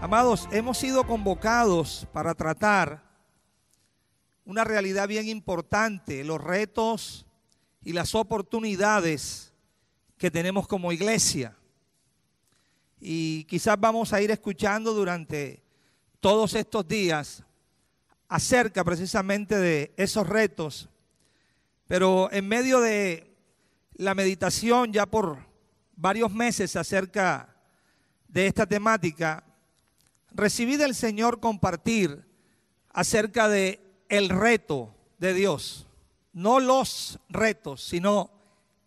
[0.00, 3.02] Amados, hemos sido convocados para tratar
[4.44, 7.26] una realidad bien importante, los retos
[7.82, 9.52] y las oportunidades
[10.16, 11.56] que tenemos como iglesia.
[13.00, 15.64] Y quizás vamos a ir escuchando durante
[16.20, 17.42] todos estos días
[18.28, 20.88] acerca precisamente de esos retos.
[21.88, 23.36] Pero en medio de
[23.94, 25.38] la meditación ya por
[25.96, 27.56] varios meses acerca
[28.28, 29.42] de esta temática,
[30.32, 32.24] recibí del Señor compartir
[32.90, 35.86] acerca de el reto de Dios.
[36.32, 38.30] No los retos, sino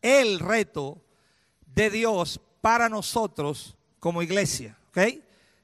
[0.01, 1.01] el reto
[1.75, 4.77] de Dios para nosotros como iglesia.
[4.89, 5.21] ¿Ok?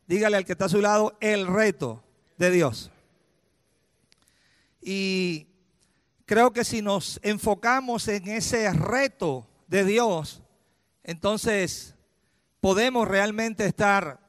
[0.07, 2.03] Dígale al que está a su lado el reto
[2.37, 2.91] de Dios.
[4.81, 5.47] Y
[6.25, 10.41] creo que si nos enfocamos en ese reto de Dios,
[11.03, 11.95] entonces
[12.61, 14.26] podemos realmente estar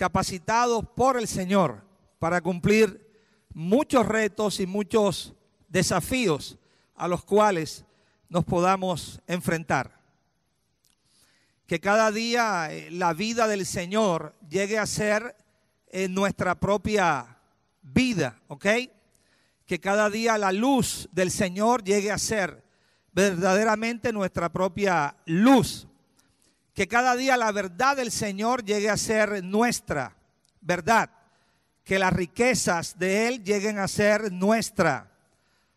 [0.00, 1.84] capacitados por el Señor
[2.18, 3.06] para cumplir
[3.52, 5.34] muchos retos y muchos
[5.68, 6.56] desafíos
[6.94, 7.84] a los cuales
[8.30, 10.00] nos podamos enfrentar.
[11.66, 15.36] Que cada día eh, la vida del Señor llegue a ser
[15.88, 17.36] en nuestra propia
[17.82, 18.66] vida, ¿ok?
[19.66, 22.64] Que cada día la luz del Señor llegue a ser
[23.12, 25.89] verdaderamente nuestra propia luz
[26.74, 30.16] que cada día la verdad del Señor llegue a ser nuestra
[30.60, 31.10] verdad,
[31.84, 35.10] que las riquezas de Él lleguen a ser nuestra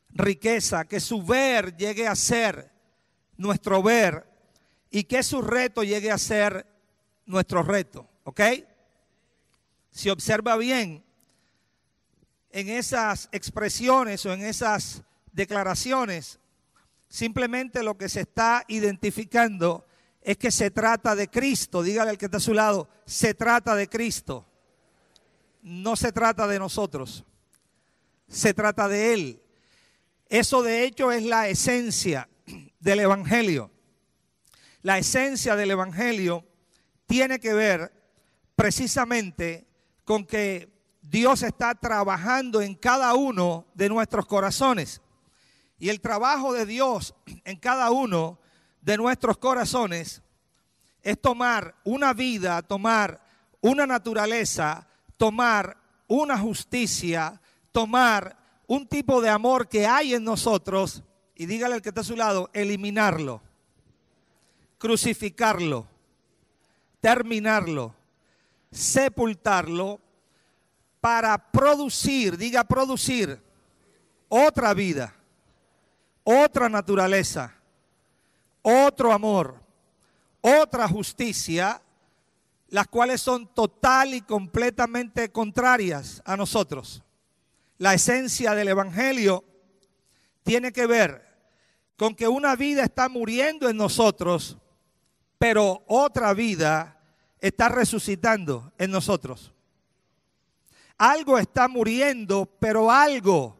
[0.09, 2.71] riqueza, que su ver llegue a ser
[3.37, 4.27] nuestro ver
[4.91, 6.67] y que su reto llegue a ser
[7.25, 8.41] nuestro reto, ¿ok?
[9.91, 11.03] Si observa bien
[12.51, 16.39] en esas expresiones o en esas declaraciones,
[17.09, 19.87] simplemente lo que se está identificando
[20.23, 21.83] es que se trata de Cristo.
[21.83, 24.45] Dígale al que está a su lado, se trata de Cristo.
[25.61, 27.25] No se trata de nosotros.
[28.27, 29.41] Se trata de Él.
[30.29, 32.29] Eso de hecho es la esencia
[32.79, 33.71] del Evangelio.
[34.81, 36.45] La esencia del Evangelio
[37.05, 37.93] tiene que ver
[38.55, 39.67] precisamente
[40.03, 45.01] con que Dios está trabajando en cada uno de nuestros corazones.
[45.77, 47.13] Y el trabajo de Dios
[47.43, 48.39] en cada uno
[48.83, 50.21] de nuestros corazones
[51.01, 53.21] es tomar una vida, tomar
[53.61, 55.77] una naturaleza, tomar
[56.07, 57.41] una justicia,
[57.71, 61.01] tomar un tipo de amor que hay en nosotros
[61.35, 63.41] y dígale al que está a su lado, eliminarlo,
[64.77, 65.87] crucificarlo,
[66.99, 67.95] terminarlo,
[68.71, 70.01] sepultarlo
[70.99, 73.41] para producir, diga producir,
[74.27, 75.13] otra vida,
[76.23, 77.62] otra naturaleza
[78.63, 79.61] otro amor,
[80.41, 81.81] otra justicia,
[82.69, 87.03] las cuales son total y completamente contrarias a nosotros.
[87.77, 89.43] La esencia del Evangelio
[90.41, 91.23] tiene que ver
[91.97, 94.57] con que una vida está muriendo en nosotros,
[95.37, 96.99] pero otra vida
[97.39, 99.53] está resucitando en nosotros.
[100.97, 103.57] Algo está muriendo, pero algo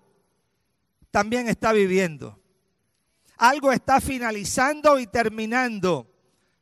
[1.12, 2.40] también está viviendo.
[3.38, 6.08] Algo está finalizando y terminando,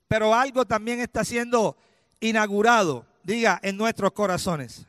[0.08, 1.78] pero algo también está siendo
[2.20, 4.86] inaugurado, diga, en nuestros corazones.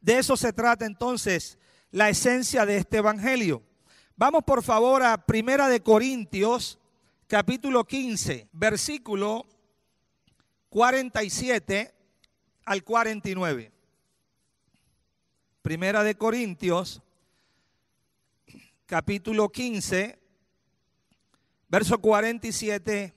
[0.00, 1.58] De eso se trata entonces
[1.90, 3.62] la esencia de este evangelio.
[4.16, 6.78] Vamos por favor a Primera de Corintios,
[7.26, 9.46] capítulo 15, versículo
[10.70, 11.94] 47
[12.64, 13.72] al 49.
[15.62, 17.02] Primera de Corintios,
[18.86, 20.18] capítulo 15,
[21.72, 23.14] verso 47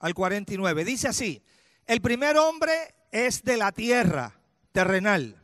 [0.00, 0.84] al 49.
[0.84, 1.40] Dice así,
[1.86, 2.72] el primer hombre
[3.12, 4.40] es de la tierra
[4.72, 5.40] terrenal.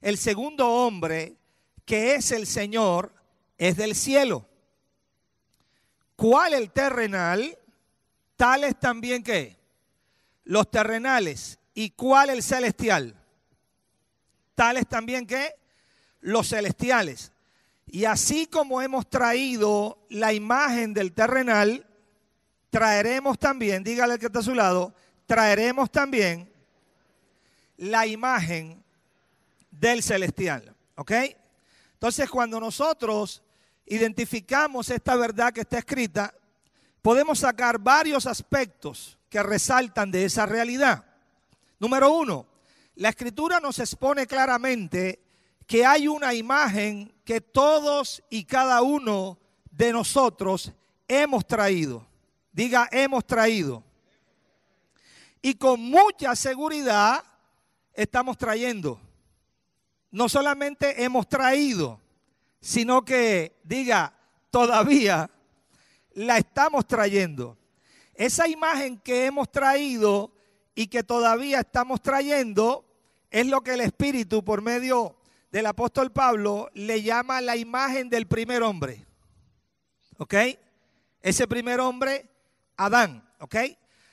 [0.00, 1.36] El segundo hombre,
[1.84, 3.12] que es el Señor,
[3.58, 4.48] es del cielo.
[6.16, 7.58] ¿Cuál el terrenal?
[8.36, 9.58] Tales también que
[10.44, 11.58] los terrenales.
[11.74, 13.14] ¿Y cuál el celestial?
[14.54, 15.54] Tales también que
[16.20, 17.31] los celestiales.
[17.94, 21.86] Y así como hemos traído la imagen del terrenal,
[22.70, 24.94] traeremos también, dígale al que está a su lado,
[25.26, 26.50] traeremos también
[27.76, 28.82] la imagen
[29.70, 30.74] del celestial.
[30.96, 31.12] ¿Ok?
[31.92, 33.42] Entonces cuando nosotros
[33.84, 36.32] identificamos esta verdad que está escrita,
[37.02, 41.04] podemos sacar varios aspectos que resaltan de esa realidad.
[41.78, 42.46] Número uno,
[42.94, 45.21] la escritura nos expone claramente
[45.72, 49.38] que hay una imagen que todos y cada uno
[49.70, 50.70] de nosotros
[51.08, 52.06] hemos traído.
[52.52, 53.82] Diga, hemos traído.
[55.40, 57.24] Y con mucha seguridad
[57.94, 59.00] estamos trayendo.
[60.10, 61.98] No solamente hemos traído,
[62.60, 64.12] sino que diga,
[64.50, 65.30] todavía
[66.12, 67.56] la estamos trayendo.
[68.12, 70.34] Esa imagen que hemos traído
[70.74, 72.84] y que todavía estamos trayendo
[73.30, 75.16] es lo que el Espíritu por medio
[75.52, 79.04] del apóstol Pablo le llama la imagen del primer hombre.
[80.16, 80.34] ¿Ok?
[81.20, 82.26] Ese primer hombre,
[82.78, 83.22] Adán.
[83.38, 83.56] ¿Ok?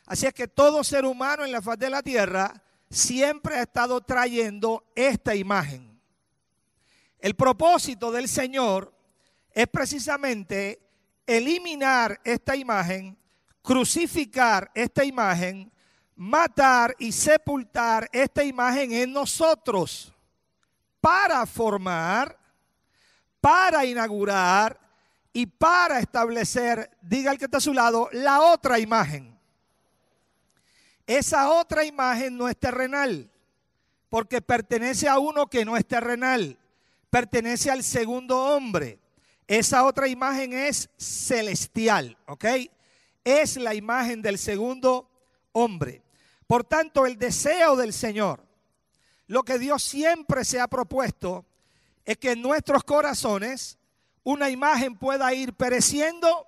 [0.06, 4.02] Así es que todo ser humano en la faz de la tierra siempre ha estado
[4.02, 6.02] trayendo esta imagen.
[7.20, 8.94] El propósito del Señor
[9.52, 10.82] es precisamente
[11.26, 13.18] eliminar esta imagen,
[13.62, 15.72] crucificar esta imagen,
[16.16, 20.14] matar y sepultar esta imagen en nosotros
[21.02, 22.38] para formar,
[23.42, 24.80] para inaugurar
[25.34, 29.38] y para establecer, diga el que está a su lado, la otra imagen.
[31.08, 33.30] Esa otra imagen no es terrenal,
[34.10, 36.58] porque pertenece a uno que no es terrenal,
[37.10, 39.00] pertenece al segundo hombre.
[39.48, 42.46] Esa otra imagen es celestial, ¿ok?
[43.24, 45.10] Es la imagen del segundo
[45.54, 46.04] hombre.
[46.46, 48.44] Por tanto, el deseo del Señor,
[49.30, 51.46] lo que Dios siempre se ha propuesto,
[52.04, 53.78] es que en nuestros corazones
[54.24, 56.48] una imagen pueda ir pereciendo,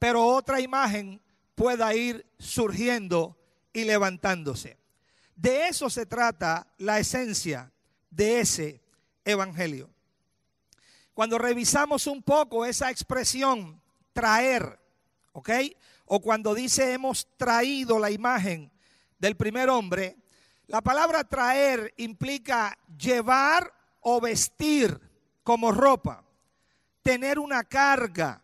[0.00, 1.22] pero otra imagen
[1.54, 3.38] pueda ir surgiendo
[3.72, 4.76] y levantándose.
[5.36, 7.70] De eso se trata la esencia
[8.10, 8.82] de ese
[9.24, 9.88] evangelio.
[11.14, 13.80] Cuando revisamos un poco esa expresión
[14.12, 14.80] traer,
[15.32, 15.50] ¿ok?
[16.06, 18.72] O cuando dice hemos traído la imagen
[19.20, 20.16] del primer hombre,
[20.68, 25.00] la palabra traer implica llevar o vestir
[25.42, 26.24] como ropa,
[27.02, 28.42] tener una carga,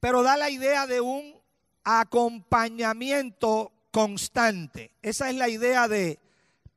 [0.00, 1.40] pero da la idea de un
[1.84, 4.92] acompañamiento constante.
[5.00, 6.18] Esa es la idea de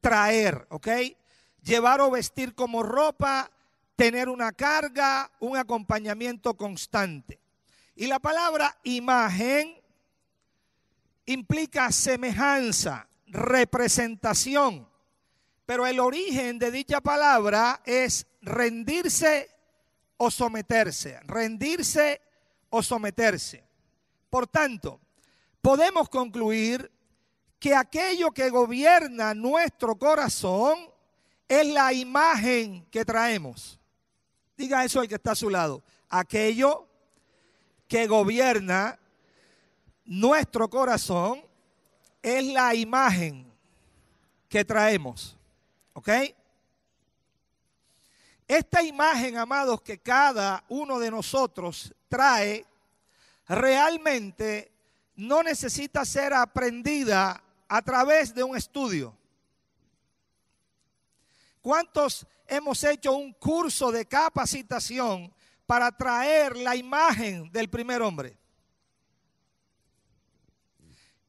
[0.01, 0.87] traer, ¿ok?
[1.63, 3.51] Llevar o vestir como ropa,
[3.95, 7.39] tener una carga, un acompañamiento constante.
[7.95, 9.81] Y la palabra imagen
[11.25, 14.87] implica semejanza, representación,
[15.65, 19.49] pero el origen de dicha palabra es rendirse
[20.17, 22.21] o someterse, rendirse
[22.69, 23.63] o someterse.
[24.29, 24.99] Por tanto,
[25.61, 26.91] podemos concluir
[27.59, 30.77] que aquello que gobierna nuestro corazón
[31.47, 33.79] es la imagen que traemos.
[34.57, 35.83] Diga eso el que está a su lado.
[36.09, 36.87] Aquello
[37.87, 38.99] que gobierna
[40.05, 41.46] nuestro corazón
[42.27, 43.49] es la imagen
[44.49, 45.37] que traemos.
[45.93, 46.09] ¿Ok?
[48.47, 52.65] Esta imagen, amados, que cada uno de nosotros trae,
[53.47, 54.71] realmente
[55.15, 59.15] no necesita ser aprendida a través de un estudio.
[61.61, 65.33] ¿Cuántos hemos hecho un curso de capacitación
[65.65, 68.37] para traer la imagen del primer hombre?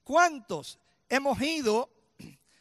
[0.04, 1.90] ¿Cuántos hemos ido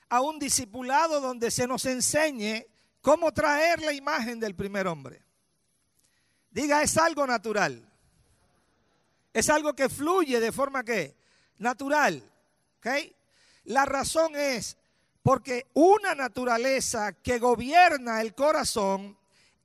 [0.09, 2.65] a un discipulado donde se nos enseñe
[3.01, 5.21] cómo traer la imagen del primer hombre?
[6.49, 7.83] Diga, es algo natural.
[9.33, 11.15] Es algo que fluye de forma que
[11.57, 12.23] natural.
[12.79, 12.88] ¿ok?
[13.65, 14.77] La razón es
[15.21, 19.18] porque una naturaleza que gobierna el corazón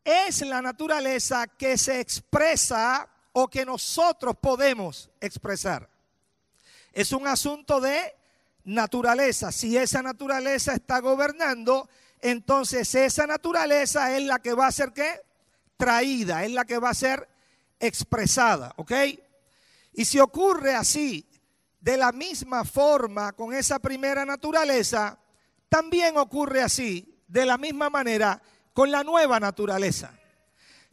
[0.04, 5.88] es la naturaleza que se expresa o que nosotros podemos expresar.
[6.92, 8.14] Es un asunto de
[8.64, 9.52] naturaleza.
[9.52, 11.88] Si esa naturaleza está gobernando,
[12.20, 15.20] entonces esa naturaleza es la que va a ser ¿qué?
[15.76, 17.28] traída, es la que va a ser
[17.80, 18.92] expresada, ¿ok?
[19.94, 21.28] Y si ocurre así,
[21.80, 25.18] de la misma forma con esa primera naturaleza,
[25.68, 28.40] también ocurre así, de la misma manera,
[28.72, 30.12] con la nueva naturaleza.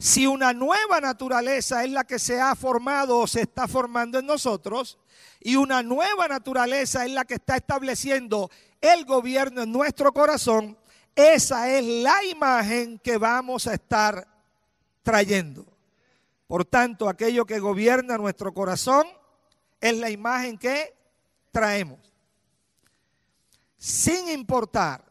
[0.00, 4.24] Si una nueva naturaleza es la que se ha formado o se está formando en
[4.24, 4.98] nosotros,
[5.40, 10.78] y una nueva naturaleza es la que está estableciendo el gobierno en nuestro corazón,
[11.14, 14.26] esa es la imagen que vamos a estar
[15.02, 15.66] trayendo.
[16.46, 19.06] Por tanto, aquello que gobierna nuestro corazón
[19.82, 20.94] es la imagen que
[21.52, 21.98] traemos.
[23.76, 25.04] Sin importar,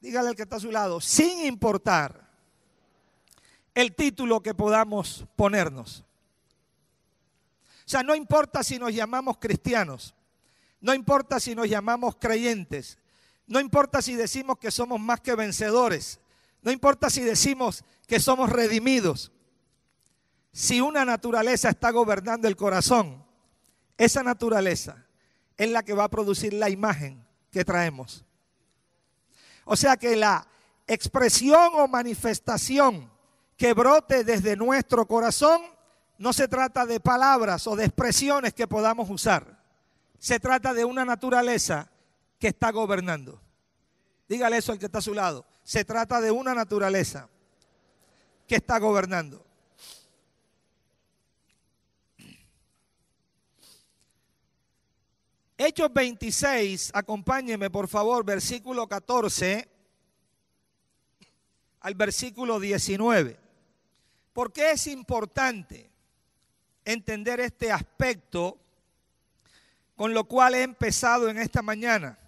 [0.00, 2.25] dígale al que está a su lado, sin importar
[3.76, 6.02] el título que podamos ponernos.
[7.84, 10.14] O sea, no importa si nos llamamos cristianos,
[10.80, 12.98] no importa si nos llamamos creyentes,
[13.46, 16.20] no importa si decimos que somos más que vencedores,
[16.62, 19.30] no importa si decimos que somos redimidos.
[20.52, 23.22] Si una naturaleza está gobernando el corazón,
[23.98, 25.04] esa naturaleza
[25.58, 28.24] es la que va a producir la imagen que traemos.
[29.66, 30.48] O sea que la
[30.86, 33.14] expresión o manifestación
[33.56, 35.62] que brote desde nuestro corazón,
[36.18, 39.62] no se trata de palabras o de expresiones que podamos usar.
[40.18, 41.90] Se trata de una naturaleza
[42.38, 43.40] que está gobernando.
[44.28, 45.46] Dígale eso al que está a su lado.
[45.62, 47.28] Se trata de una naturaleza
[48.46, 49.44] que está gobernando.
[55.58, 59.76] Hechos 26, acompáñeme por favor, versículo 14
[61.80, 63.45] al versículo 19.
[64.36, 65.88] ¿Por qué es importante
[66.84, 68.58] entender este aspecto
[69.96, 72.18] con lo cual he empezado en esta mañana?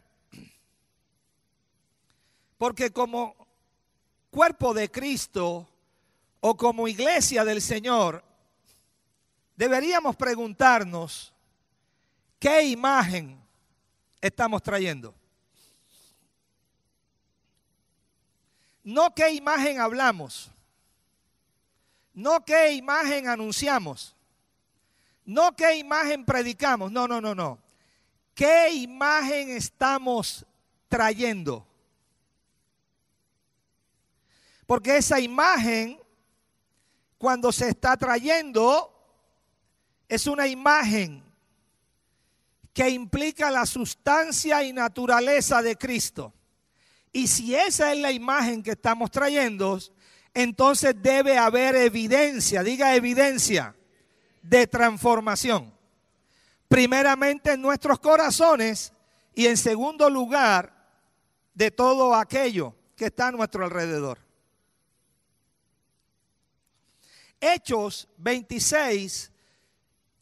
[2.56, 3.36] Porque como
[4.30, 5.68] cuerpo de Cristo
[6.40, 8.24] o como iglesia del Señor,
[9.54, 11.34] deberíamos preguntarnos
[12.38, 13.38] qué imagen
[14.22, 15.14] estamos trayendo.
[18.82, 20.50] No qué imagen hablamos,
[22.18, 24.16] no qué imagen anunciamos,
[25.24, 27.60] no qué imagen predicamos, no, no, no, no.
[28.34, 30.44] ¿Qué imagen estamos
[30.88, 31.64] trayendo?
[34.66, 36.00] Porque esa imagen,
[37.18, 38.92] cuando se está trayendo,
[40.08, 41.22] es una imagen
[42.74, 46.34] que implica la sustancia y naturaleza de Cristo.
[47.12, 49.78] Y si esa es la imagen que estamos trayendo,
[50.42, 53.74] entonces debe haber evidencia, diga evidencia,
[54.40, 55.74] de transformación.
[56.68, 58.92] Primeramente en nuestros corazones
[59.34, 60.72] y en segundo lugar
[61.54, 64.18] de todo aquello que está a nuestro alrededor.
[67.40, 69.32] Hechos 26,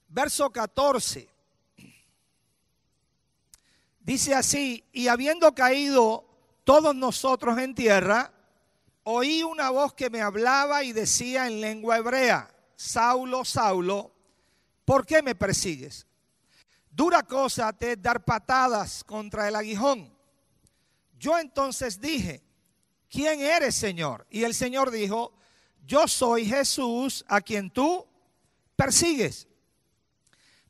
[0.08, 1.28] verso 14.
[4.00, 6.26] Dice así, y habiendo caído
[6.64, 8.32] todos nosotros en tierra,
[9.08, 14.12] oí una voz que me hablaba y decía en lengua hebrea, Saulo, Saulo,
[14.84, 16.06] ¿por qué me persigues?
[16.90, 20.12] Dura cosa te es dar patadas contra el aguijón.
[21.18, 22.42] Yo entonces dije,
[23.08, 24.26] ¿quién eres, Señor?
[24.28, 25.32] Y el Señor dijo,
[25.86, 28.04] yo soy Jesús a quien tú
[28.74, 29.46] persigues.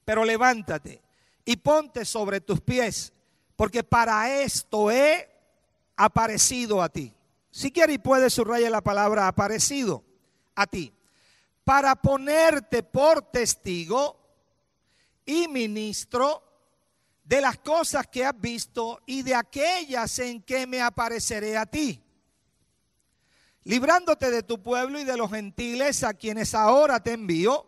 [0.04, 1.00] Pero levántate
[1.42, 3.14] y ponte sobre tus pies,
[3.56, 5.26] porque para esto he
[5.96, 7.14] aparecido a ti.
[7.56, 10.04] Si quiere y puede subrayar la palabra aparecido
[10.54, 10.92] a ti.
[11.64, 14.20] Para ponerte por testigo
[15.24, 16.42] y ministro
[17.24, 22.04] de las cosas que has visto y de aquellas en que me apareceré a ti.
[23.64, 27.66] Librándote de tu pueblo y de los gentiles a quienes ahora te envío,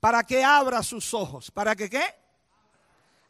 [0.00, 1.50] para que abra sus ojos.
[1.50, 2.14] ¿Para que qué?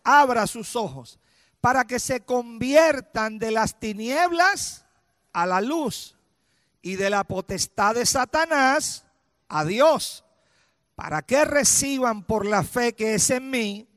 [0.04, 1.18] Abra sus ojos
[1.60, 4.79] para que se conviertan de las tinieblas
[5.32, 6.16] a la luz
[6.82, 9.04] y de la potestad de Satanás
[9.48, 10.24] a Dios,
[10.94, 13.90] para que reciban por la fe que es en mí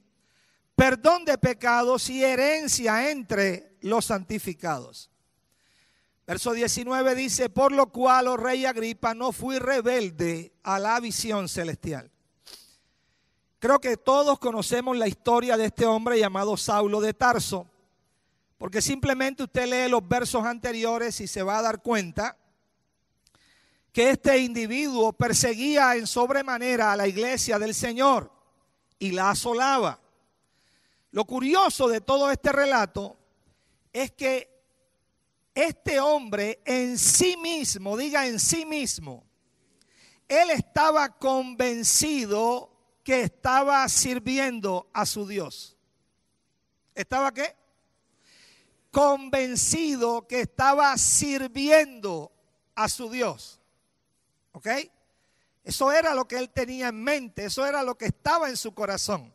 [0.76, 5.10] perdón de pecados y herencia entre los santificados.
[6.26, 11.50] Verso 19 dice, por lo cual, oh rey Agripa, no fui rebelde a la visión
[11.50, 12.10] celestial.
[13.60, 17.68] Creo que todos conocemos la historia de este hombre llamado Saulo de Tarso,
[18.64, 22.38] porque simplemente usted lee los versos anteriores y se va a dar cuenta
[23.92, 28.32] que este individuo perseguía en sobremanera a la iglesia del Señor
[29.00, 30.00] y la asolaba.
[31.12, 33.18] Lo curioso de todo este relato
[33.92, 34.50] es que
[35.54, 39.26] este hombre en sí mismo, diga en sí mismo,
[40.26, 42.72] él estaba convencido
[43.04, 45.76] que estaba sirviendo a su Dios.
[46.96, 47.62] ¿Estaba qué?
[48.94, 52.32] Convencido que estaba sirviendo
[52.76, 53.60] a su Dios.
[54.52, 54.68] ¿Ok?
[55.64, 58.72] Eso era lo que él tenía en mente, eso era lo que estaba en su
[58.76, 59.34] corazón.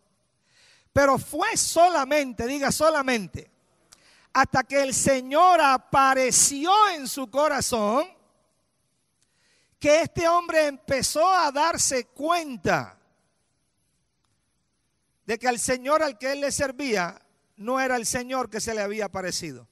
[0.92, 3.50] Pero fue solamente, diga solamente,
[4.32, 8.06] hasta que el Señor apareció en su corazón,
[9.80, 12.96] que este hombre empezó a darse cuenta
[15.26, 17.20] de que al Señor al que él le servía
[17.58, 19.68] no era el Señor que se le había aparecido.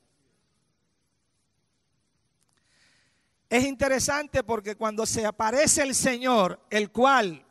[3.49, 7.47] Es interesante porque cuando se aparece el Señor, el cual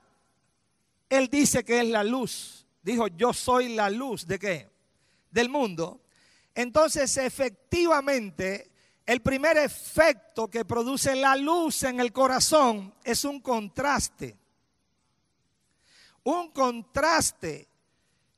[1.09, 4.69] él dice que es la luz, dijo, yo soy la luz de qué?
[5.31, 6.01] Del mundo.
[6.53, 8.71] Entonces, efectivamente,
[9.05, 14.37] el primer efecto que produce la luz en el corazón es un contraste.
[16.23, 17.67] Un contraste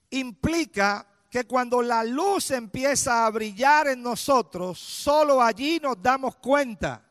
[0.09, 7.03] implica que cuando la luz empieza a brillar en nosotros, solo allí nos damos cuenta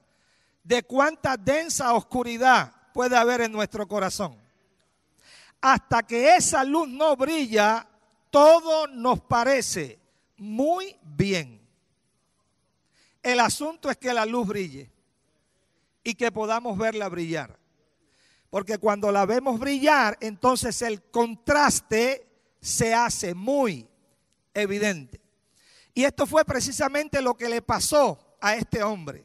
[0.64, 4.36] de cuánta densa oscuridad puede haber en nuestro corazón.
[5.60, 7.86] Hasta que esa luz no brilla,
[8.30, 9.98] todo nos parece
[10.38, 11.60] muy bien.
[13.22, 14.90] El asunto es que la luz brille
[16.02, 17.58] y que podamos verla brillar.
[18.48, 22.26] Porque cuando la vemos brillar, entonces el contraste
[22.60, 23.88] se hace muy
[24.62, 25.20] evidente.
[25.94, 29.24] Y esto fue precisamente lo que le pasó a este hombre.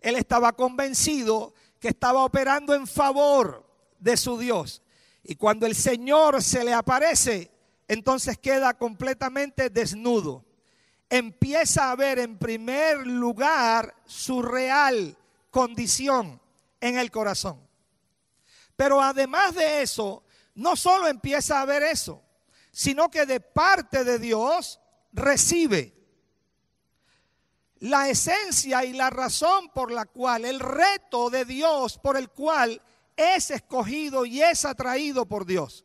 [0.00, 3.66] Él estaba convencido que estaba operando en favor
[3.98, 4.82] de su Dios.
[5.24, 7.50] Y cuando el Señor se le aparece,
[7.88, 10.44] entonces queda completamente desnudo.
[11.10, 15.16] Empieza a ver en primer lugar su real
[15.50, 16.40] condición
[16.80, 17.58] en el corazón.
[18.76, 20.22] Pero además de eso,
[20.54, 22.22] no solo empieza a ver eso,
[22.78, 24.78] sino que de parte de Dios
[25.12, 25.92] recibe
[27.80, 32.80] la esencia y la razón por la cual, el reto de Dios por el cual
[33.16, 35.84] es escogido y es atraído por Dios.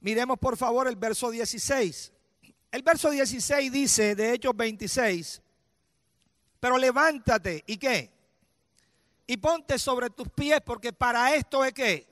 [0.00, 2.10] Miremos por favor el verso 16.
[2.72, 5.42] El verso 16 dice de Hechos 26,
[6.58, 8.10] pero levántate y qué?
[9.26, 12.08] Y ponte sobre tus pies porque para esto es que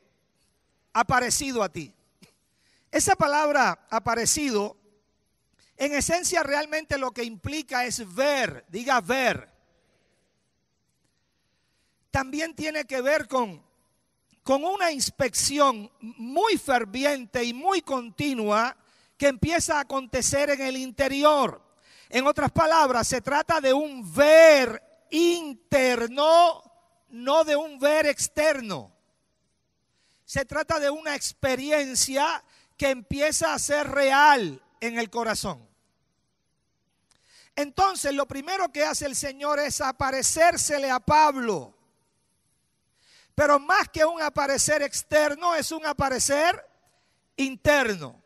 [0.92, 1.94] aparecido a ti.
[2.90, 4.76] Esa palabra aparecido
[5.76, 9.48] en esencia realmente lo que implica es ver, diga ver.
[12.10, 13.62] También tiene que ver con,
[14.42, 18.76] con una inspección muy ferviente y muy continua
[19.16, 21.62] que empieza a acontecer en el interior.
[22.08, 26.62] En otras palabras, se trata de un ver interno,
[27.10, 28.92] no de un ver externo.
[30.24, 32.42] Se trata de una experiencia
[32.78, 35.68] que empieza a ser real en el corazón.
[37.56, 41.74] Entonces lo primero que hace el Señor es aparecérsele a Pablo.
[43.34, 46.64] Pero más que un aparecer externo, es un aparecer
[47.36, 48.22] interno.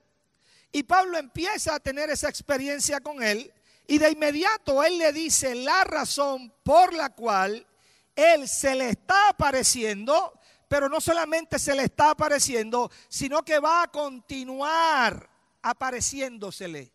[0.71, 3.53] Y Pablo empieza a tener esa experiencia con él
[3.87, 7.67] y de inmediato él le dice la razón por la cual
[8.15, 10.39] él se le está apareciendo,
[10.73, 15.29] pero no solamente se le está apareciendo, sino que va a continuar
[15.61, 16.91] apareciéndosele.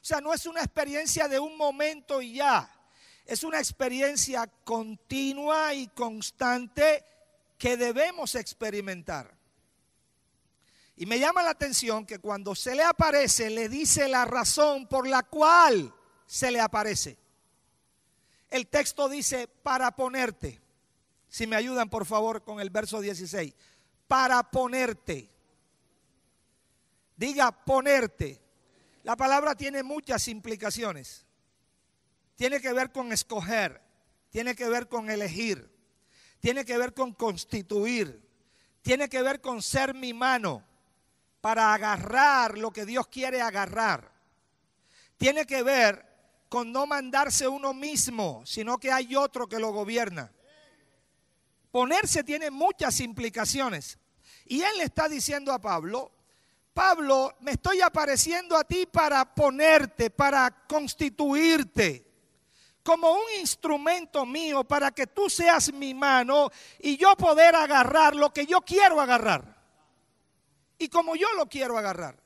[0.00, 2.70] O sea, no es una experiencia de un momento y ya.
[3.24, 7.04] Es una experiencia continua y constante
[7.58, 9.36] que debemos experimentar.
[10.94, 15.08] Y me llama la atención que cuando se le aparece, le dice la razón por
[15.08, 15.92] la cual
[16.24, 17.18] se le aparece.
[18.48, 20.64] El texto dice, para ponerte.
[21.36, 23.52] Si me ayudan, por favor, con el verso 16.
[24.08, 25.28] Para ponerte.
[27.14, 28.40] Diga ponerte.
[29.02, 31.26] La palabra tiene muchas implicaciones.
[32.36, 33.82] Tiene que ver con escoger,
[34.30, 35.70] tiene que ver con elegir,
[36.40, 38.26] tiene que ver con constituir,
[38.80, 40.64] tiene que ver con ser mi mano
[41.42, 44.10] para agarrar lo que Dios quiere agarrar.
[45.18, 46.02] Tiene que ver
[46.48, 50.32] con no mandarse uno mismo, sino que hay otro que lo gobierna.
[51.76, 53.98] Ponerse tiene muchas implicaciones.
[54.46, 56.10] Y él le está diciendo a Pablo,
[56.72, 62.02] Pablo, me estoy apareciendo a ti para ponerte, para constituirte
[62.82, 68.32] como un instrumento mío para que tú seas mi mano y yo poder agarrar lo
[68.32, 69.62] que yo quiero agarrar.
[70.78, 72.16] Y como yo lo quiero agarrar.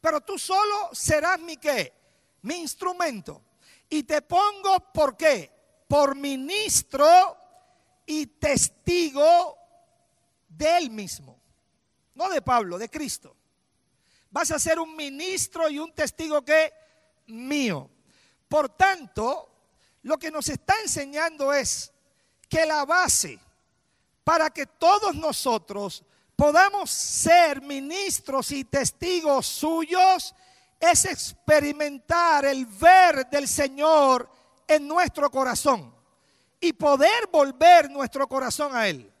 [0.00, 1.92] Pero tú solo serás mi qué?
[2.40, 3.42] Mi instrumento.
[3.90, 5.52] Y te pongo por qué?
[5.86, 7.45] Por ministro
[8.06, 9.58] y testigo
[10.48, 11.38] de él mismo.
[12.14, 13.36] No de Pablo, de Cristo
[14.36, 16.70] vas a ser un ministro y un testigo que
[17.28, 17.88] mío.
[18.46, 19.48] Por tanto,
[20.02, 21.90] lo que nos está enseñando es
[22.46, 23.38] que la base
[24.22, 26.04] para que todos nosotros
[26.36, 30.34] podamos ser ministros y testigos suyos
[30.78, 34.30] es experimentar el ver del Señor
[34.68, 35.95] en nuestro corazón
[36.60, 39.12] y poder volver nuestro corazón a Él.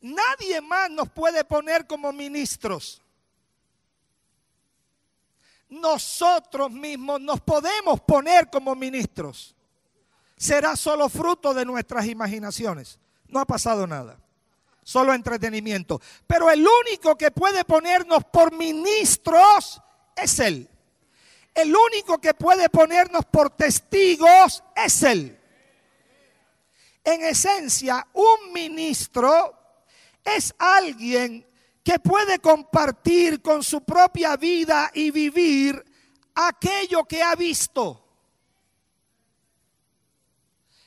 [0.00, 3.02] Nadie más nos puede poner como ministros.
[5.68, 9.54] Nosotros mismos nos podemos poner como ministros.
[10.36, 12.98] Será solo fruto de nuestras imaginaciones.
[13.26, 14.18] No ha pasado nada.
[14.84, 16.00] Solo entretenimiento.
[16.26, 19.82] Pero el único que puede ponernos por ministros
[20.16, 20.70] es Él.
[21.58, 25.36] El único que puede ponernos por testigos es Él.
[27.02, 29.58] En esencia, un ministro
[30.24, 31.44] es alguien
[31.82, 35.84] que puede compartir con su propia vida y vivir
[36.36, 38.04] aquello que ha visto.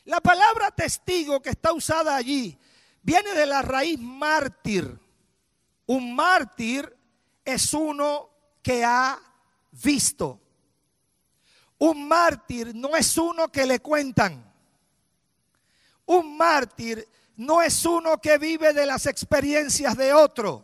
[0.06, 2.58] La palabra testigo que está usada allí
[3.04, 4.98] viene de la raíz mártir.
[5.88, 6.96] Un mártir
[7.44, 8.30] es uno
[8.64, 9.20] que ha
[9.72, 10.40] visto.
[11.82, 14.54] Un mártir no es uno que le cuentan.
[16.06, 20.64] Un mártir no es uno que vive de las experiencias de otro.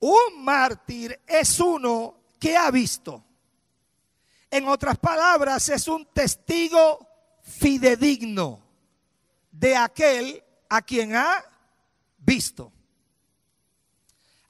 [0.00, 3.24] Un mártir es uno que ha visto.
[4.50, 7.08] En otras palabras, es un testigo
[7.42, 8.60] fidedigno
[9.50, 11.42] de aquel a quien ha
[12.18, 12.70] visto.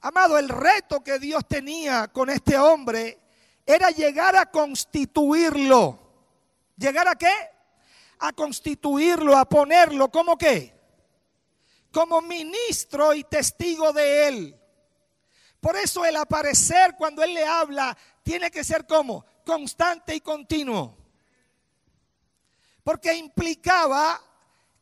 [0.01, 3.20] Amado, el reto que Dios tenía con este hombre
[3.65, 5.99] era llegar a constituirlo.
[6.77, 7.33] ¿Llegar a qué?
[8.19, 10.79] A constituirlo, a ponerlo como qué?
[11.91, 14.59] Como ministro y testigo de él.
[15.59, 21.01] Por eso el aparecer cuando él le habla tiene que ser como constante y continuo
[22.83, 24.21] porque implicaba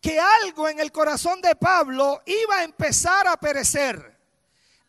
[0.01, 4.17] que algo en el corazón de Pablo iba a empezar a perecer,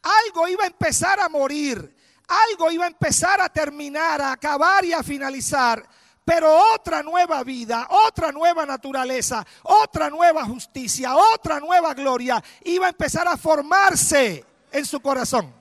[0.03, 1.95] algo iba a empezar a morir,
[2.31, 5.85] algo iba a empezar a terminar, a acabar y a finalizar,
[6.25, 12.91] pero otra nueva vida, otra nueva naturaleza, otra nueva justicia, otra nueva gloria iba a
[12.91, 15.53] empezar a formarse en su corazón.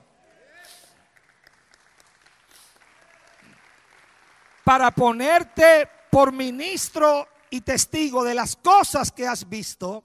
[4.62, 10.04] Para ponerte por ministro y testigo de las cosas que has visto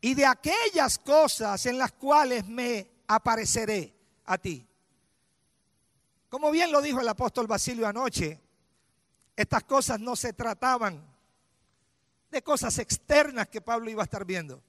[0.00, 3.94] y de aquellas cosas en las cuales me apareceré
[4.26, 4.66] a ti.
[6.32, 8.40] Como bien lo dijo el apóstol Basilio anoche,
[9.36, 11.04] estas cosas no se trataban
[12.30, 14.62] de cosas externas que Pablo iba a estar viendo.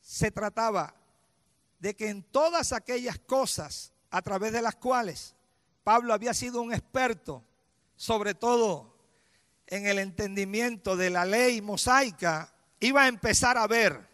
[0.00, 0.94] Se trataba
[1.78, 5.34] de que en todas aquellas cosas a través de las cuales
[5.84, 7.44] Pablo había sido un experto,
[7.94, 8.96] sobre todo
[9.66, 12.50] en el entendimiento de la ley mosaica,
[12.80, 14.08] iba a empezar a ver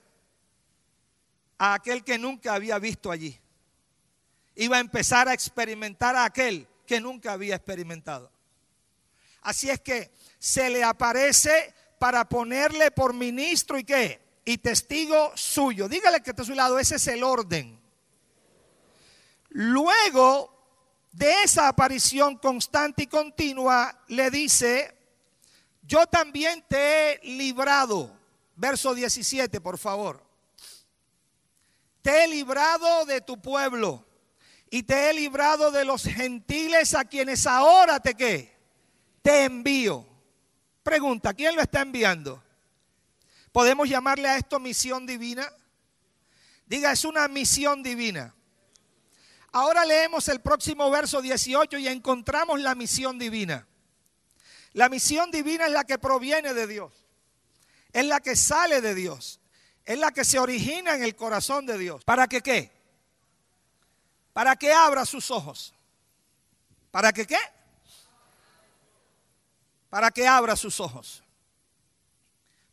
[1.56, 3.40] a aquel que nunca había visto allí.
[4.60, 8.28] Iba a empezar a experimentar a aquel que nunca había experimentado.
[9.42, 14.20] Así es que se le aparece para ponerle por ministro y qué?
[14.44, 15.88] Y testigo suyo.
[15.88, 17.80] Dígale que está a su lado, ese es el orden.
[19.50, 20.52] Luego
[21.12, 24.92] de esa aparición constante y continua, le dice,
[25.82, 28.10] yo también te he librado.
[28.56, 30.20] Verso 17, por favor.
[32.02, 34.07] Te he librado de tu pueblo
[34.70, 38.56] y te he librado de los gentiles a quienes ahora te qué?
[39.22, 40.06] Te envío.
[40.82, 42.42] Pregunta, ¿quién lo está enviando?
[43.52, 45.50] ¿Podemos llamarle a esto misión divina?
[46.66, 48.34] Diga, es una misión divina.
[49.52, 53.66] Ahora leemos el próximo verso 18 y encontramos la misión divina.
[54.74, 56.92] La misión divina es la que proviene de Dios.
[57.92, 59.40] Es la que sale de Dios.
[59.86, 62.04] Es la que se origina en el corazón de Dios.
[62.04, 62.77] ¿Para que qué?
[64.38, 65.74] Para que abra sus ojos.
[66.92, 67.40] ¿Para que qué?
[69.90, 71.24] Para que abra sus ojos.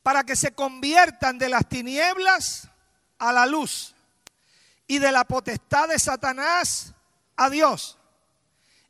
[0.03, 2.67] Para que se conviertan de las tinieblas
[3.17, 3.95] a la luz
[4.85, 6.93] y de la potestad de Satanás
[7.35, 7.97] a Dios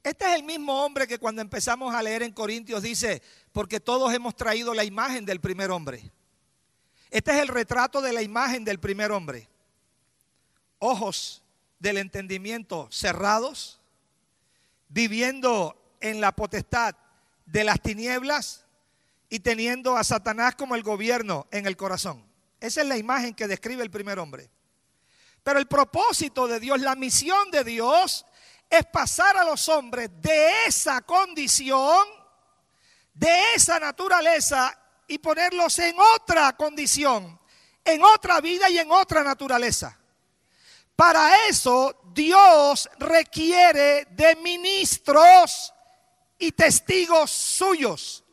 [0.04, 4.14] este es el mismo hombre que cuando empezamos a leer en Corintios dice, porque todos
[4.14, 6.12] hemos traído la imagen del primer hombre.
[7.10, 9.48] Este es el retrato de la imagen del primer hombre.
[10.78, 11.42] Ojos
[11.80, 13.80] del entendimiento cerrados,
[14.90, 16.96] viviendo en la potestad
[17.46, 18.66] de las tinieblas
[19.30, 22.26] y teniendo a Satanás como el gobierno en el corazón.
[22.60, 24.50] Esa es la imagen que describe el primer hombre.
[25.44, 28.26] Pero el propósito de Dios, la misión de Dios
[28.70, 32.08] es pasar a los hombres de esa condición,
[33.14, 37.40] de esa naturaleza y ponerlos en otra condición,
[37.84, 40.00] en otra vida y en otra naturaleza.
[40.96, 45.74] Para eso Dios requiere de ministros
[46.40, 48.24] y testigos suyos.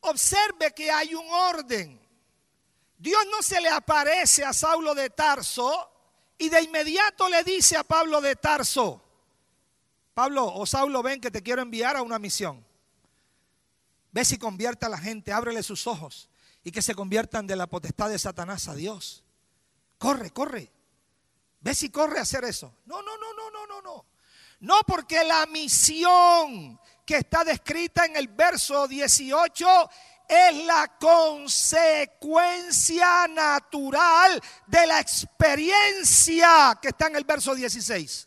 [0.00, 2.00] Observe que hay un orden.
[2.96, 5.90] Dios no se le aparece a Saulo de Tarso
[6.38, 9.02] y de inmediato le dice a Pablo de Tarso,
[10.14, 12.64] Pablo o Saulo, ven que te quiero enviar a una misión.
[14.12, 16.28] Ve si convierte a la gente, ábrele sus ojos
[16.64, 19.22] y que se conviertan de la potestad de Satanás a Dios.
[19.98, 20.72] Corre, corre.
[21.60, 22.74] Ve si corre a hacer eso.
[22.86, 24.06] No, no, no, no, no, no, no.
[24.60, 29.90] No porque la misión que está descrita en el verso 18
[30.26, 38.26] es la consecuencia natural de la experiencia que está en el verso 16.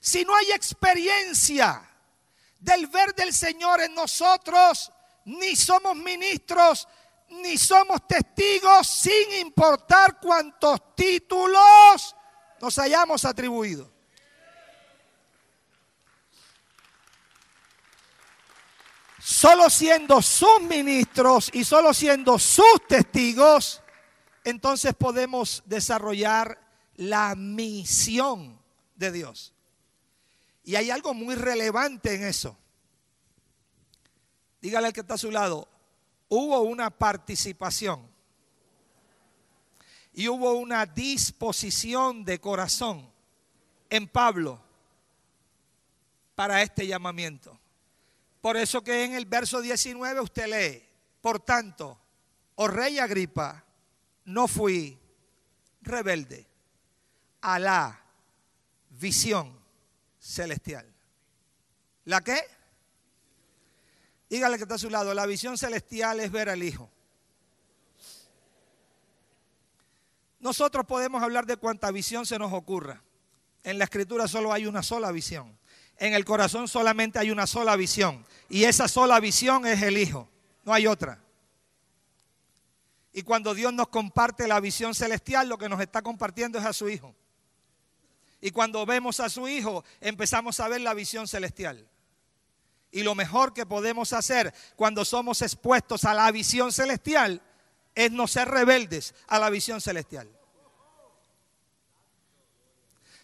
[0.00, 1.82] Si no hay experiencia
[2.58, 4.92] del ver del Señor en nosotros,
[5.24, 6.88] ni somos ministros,
[7.28, 12.16] ni somos testigos, sin importar cuántos títulos
[12.60, 13.90] nos hayamos atribuido.
[19.22, 23.82] Solo siendo sus ministros y solo siendo sus testigos,
[24.44, 26.58] entonces podemos desarrollar
[26.96, 28.60] la misión
[28.96, 29.54] de Dios.
[30.64, 32.56] Y hay algo muy relevante en eso.
[34.60, 35.68] Dígale al que está a su lado,
[36.28, 38.08] hubo una participación
[40.12, 43.10] y hubo una disposición de corazón
[43.88, 44.60] en Pablo
[46.34, 47.58] para este llamamiento.
[48.40, 50.88] Por eso que en el verso 19 usted lee,
[51.20, 51.98] por tanto,
[52.56, 53.64] oh rey Agripa,
[54.24, 54.98] no fui
[55.82, 56.46] rebelde
[57.42, 58.00] a la
[58.90, 59.58] visión
[60.18, 60.86] celestial.
[62.04, 62.40] ¿La qué?
[64.30, 66.88] Dígale que está a su lado, la visión celestial es ver al Hijo.
[70.38, 73.02] Nosotros podemos hablar de cuánta visión se nos ocurra.
[73.64, 75.58] En la escritura solo hay una sola visión.
[75.98, 78.24] En el corazón solamente hay una sola visión.
[78.48, 80.28] Y esa sola visión es el Hijo.
[80.64, 81.18] No hay otra.
[83.12, 86.72] Y cuando Dios nos comparte la visión celestial, lo que nos está compartiendo es a
[86.72, 87.16] su Hijo.
[88.40, 91.86] Y cuando vemos a su Hijo, empezamos a ver la visión celestial.
[92.92, 97.40] Y lo mejor que podemos hacer cuando somos expuestos a la visión celestial
[97.94, 100.28] es no ser rebeldes a la visión celestial.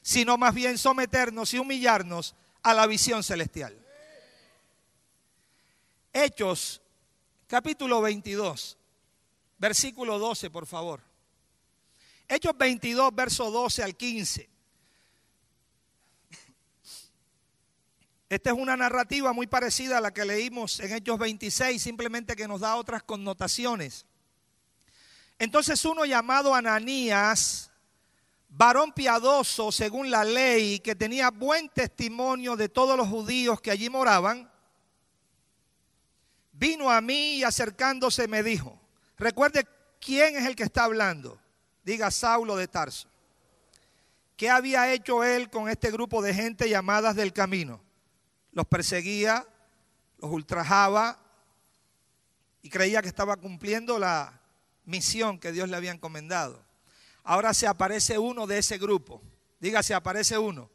[0.03, 3.77] Sino más bien someternos y humillarnos a la visión celestial.
[6.13, 6.81] Hechos
[7.47, 8.79] capítulo 22,
[9.59, 11.01] versículo 12, por favor.
[12.29, 14.56] Hechos 22, verso 12 al 15.
[18.29, 22.49] Esta es una narrativa muy parecida a la que leímos en Hechos 26, simplemente que
[22.49, 24.05] nos da otras connotaciones.
[25.39, 27.71] Entonces uno llamado Ananías,
[28.49, 33.89] varón piadoso según la ley, que tenía buen testimonio de todos los judíos que allí
[33.89, 34.51] moraban,
[36.53, 38.81] vino a mí y acercándose me dijo,
[39.19, 39.69] recuerde
[40.01, 41.39] quién es el que está hablando,
[41.85, 43.09] diga Saulo de Tarso.
[44.37, 47.86] ¿Qué había hecho él con este grupo de gente llamadas del camino?
[48.57, 49.47] Los perseguía,
[50.17, 51.19] los ultrajaba
[52.63, 54.41] y creía que estaba cumpliendo la
[54.87, 56.65] misión que Dios le había encomendado.
[57.23, 59.21] Ahora se aparece uno de ese grupo.
[59.61, 60.71] Diga, se aparece uno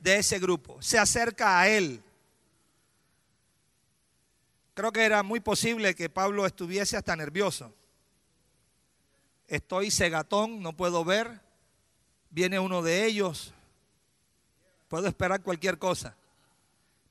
[0.00, 0.80] de ese grupo.
[0.80, 2.02] Se acerca a él.
[4.72, 7.74] Creo que era muy posible que Pablo estuviese hasta nervioso.
[9.46, 11.42] Estoy cegatón, no puedo ver.
[12.30, 13.52] Viene uno de ellos.
[14.88, 16.16] Puedo esperar cualquier cosa.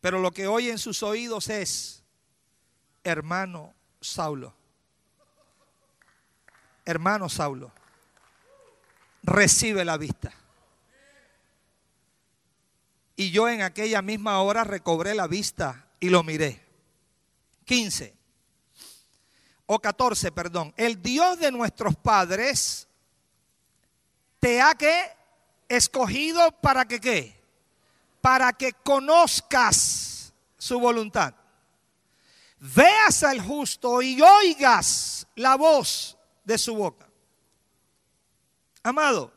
[0.04, 2.04] Pero lo que oye en sus oídos es,
[3.06, 4.54] hermano Saulo,
[6.84, 7.72] hermano Saulo,
[9.22, 10.34] recibe la vista.
[13.16, 16.62] Y yo en aquella misma hora recobré la vista y lo miré.
[17.64, 18.14] 15
[19.68, 20.74] o 14, perdón.
[20.76, 22.90] El Dios de nuestros padres
[24.42, 25.02] te ha que
[25.70, 27.43] escogido para que qué?
[28.24, 31.34] Para que conozcas su voluntad.
[32.58, 37.06] Veas al justo y oigas la voz de su boca.
[38.82, 39.34] Amado,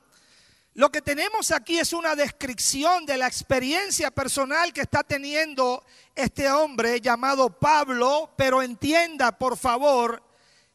[0.75, 6.49] lo que tenemos aquí es una descripción de la experiencia personal que está teniendo este
[6.49, 10.23] hombre llamado Pablo, pero entienda por favor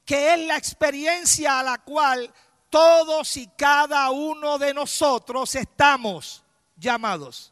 [0.03, 2.29] que es la experiencia a la cual
[2.69, 6.43] todos y cada uno de nosotros estamos
[6.75, 7.50] llamados.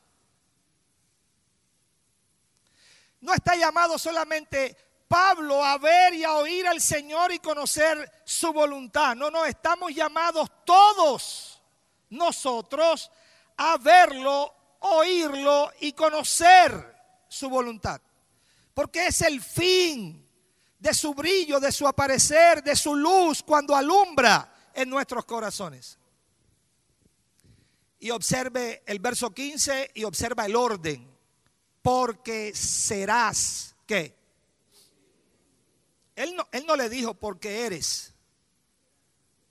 [3.21, 4.75] No está llamado solamente
[5.07, 9.15] Pablo a ver y a oír al Señor y conocer su voluntad.
[9.15, 11.61] No, no, estamos llamados todos
[12.11, 13.11] nosotros
[13.57, 16.95] a verlo, oírlo y conocer
[17.27, 17.99] su voluntad.
[18.73, 20.25] Porque es el fin
[20.77, 25.97] de su brillo, de su aparecer, de su luz cuando alumbra en nuestros corazones.
[27.99, 31.08] Y observe el verso 15 y observa el orden
[31.91, 34.15] porque serás, ¿qué?
[36.15, 38.13] Él no, él no le dijo porque eres.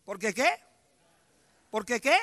[0.05, 0.49] ¿Porque qué?
[1.69, 2.17] ¿Porque qué?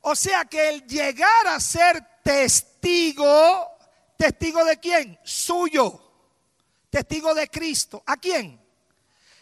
[0.00, 3.76] O sea que el llegar a ser testigo,
[4.16, 5.20] testigo de quién?
[5.22, 6.00] Suyo.
[6.88, 8.02] testigo de Cristo.
[8.06, 8.58] ¿A quién?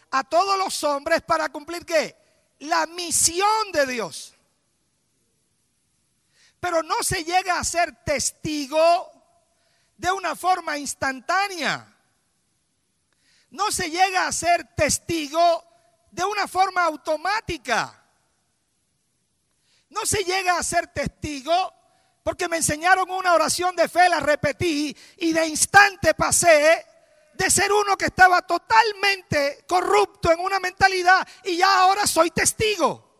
[0.09, 2.17] A todos los hombres para cumplir qué?
[2.59, 4.33] La misión de Dios.
[6.59, 9.20] Pero no se llega a ser testigo
[10.01, 11.95] de una forma instantánea.
[13.51, 15.63] No se llega a ser testigo
[16.09, 18.03] de una forma automática.
[19.89, 21.53] No se llega a ser testigo
[22.23, 26.83] porque me enseñaron una oración de fe, la repetí y de instante pasé
[27.33, 33.10] de ser uno que estaba totalmente corrupto en una mentalidad y ya ahora soy testigo.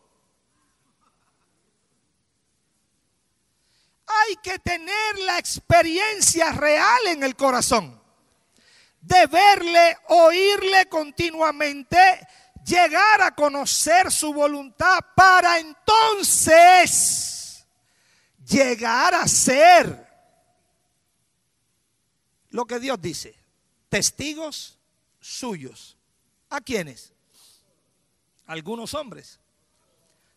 [4.20, 8.02] Hay que tener la experiencia real en el corazón.
[9.00, 11.98] De verle, oírle continuamente,
[12.66, 16.88] llegar a conocer su voluntad para entonces
[18.46, 20.08] llegar a ser
[22.50, 23.36] lo que Dios dice
[23.90, 24.78] testigos
[25.20, 25.98] suyos.
[26.50, 27.14] ¿A quiénes?
[28.52, 29.40] algunos hombres.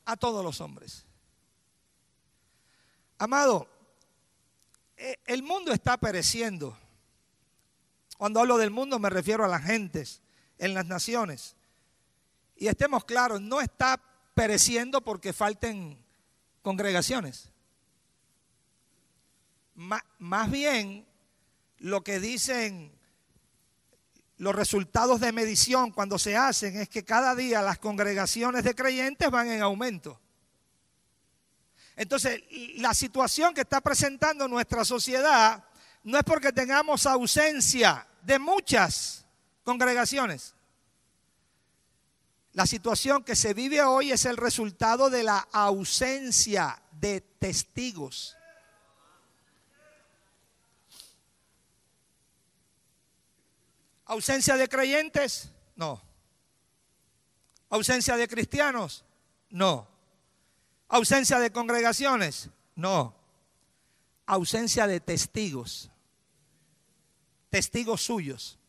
[0.05, 1.05] A todos los hombres.
[3.19, 3.69] Amado,
[4.97, 6.77] eh, el mundo está pereciendo.
[8.17, 10.23] Cuando hablo del mundo me refiero a las gentes
[10.59, 11.57] en las naciones.
[12.57, 14.01] Y estemos claros, no está
[14.35, 15.99] pereciendo porque falten
[16.63, 17.51] congregaciones.
[19.75, 21.05] más bien,
[21.79, 22.93] lo que dicen
[24.39, 29.31] los resultados de medición cuando se hacen es que cada día las congregaciones de creyentes
[29.31, 30.21] van en aumento.
[31.97, 32.43] Entonces,
[32.77, 35.65] la situación que está presentando nuestra sociedad
[36.03, 39.25] no es porque tengamos ausencia de muchas
[39.63, 40.55] congregaciones.
[42.53, 48.37] La situación que se vive hoy es el resultado de la ausencia de testigos.
[54.05, 55.51] ¿Ausencia de creyentes?
[55.75, 56.03] No.
[57.71, 59.05] ¿Ausencia de cristianos?
[59.51, 59.94] No.
[60.95, 62.51] ¿Ausencia de congregaciones?
[62.77, 63.17] No.
[64.27, 65.91] Ausencia de testigos.
[67.51, 68.61] Testigos suyos.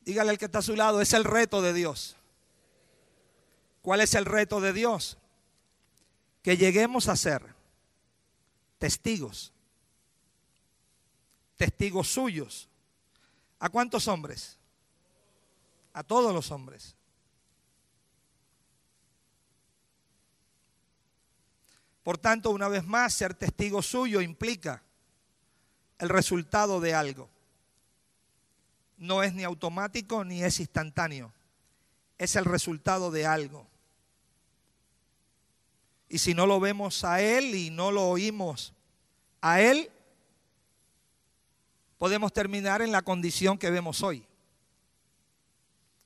[0.00, 2.16] Dígale al que está a su lado, es el reto de Dios.
[3.80, 5.18] ¿Cuál es el reto de Dios?
[6.42, 7.54] Que lleguemos a ser
[8.78, 9.52] testigos
[11.56, 12.68] testigos suyos.
[13.60, 14.58] ¿A cuántos hombres?
[15.92, 16.97] A todos los hombres.
[22.08, 24.82] Por tanto, una vez más, ser testigo suyo implica
[25.98, 27.28] el resultado de algo.
[28.96, 31.34] No es ni automático ni es instantáneo.
[32.16, 33.66] Es el resultado de algo.
[36.08, 38.72] Y si no lo vemos a Él y no lo oímos
[39.42, 39.90] a Él,
[41.98, 44.24] podemos terminar en la condición que vemos hoy.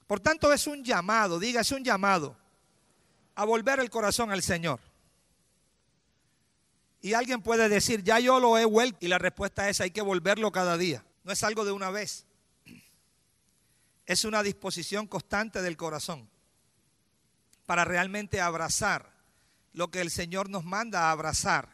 [0.08, 2.36] Por tanto, es un llamado, diga, es un llamado
[3.36, 4.80] a volver el corazón al Señor.
[7.02, 8.98] Y alguien puede decir, ya yo lo he vuelto.
[9.00, 11.04] Y la respuesta es, hay que volverlo cada día.
[11.24, 12.24] No es algo de una vez.
[14.06, 16.28] Es una disposición constante del corazón
[17.66, 19.10] para realmente abrazar
[19.72, 21.68] lo que el Señor nos manda a abrazar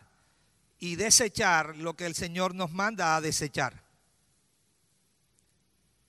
[0.79, 3.83] y desechar lo que el Señor nos manda a desechar.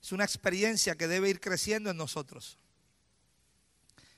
[0.02, 2.56] Es una experiencia que debe ir creciendo en nosotros.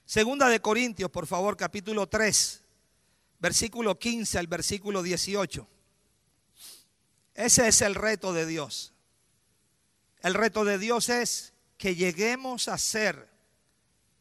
[0.04, 2.61] Segunda de Corintios, por favor, capítulo 3,
[3.42, 5.68] versículo 15 al versículo 18.
[7.34, 8.94] Ese es el reto de Dios.
[10.20, 13.28] El reto de Dios es que lleguemos a ser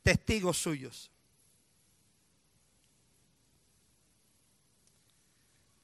[0.01, 1.11] testigos suyos.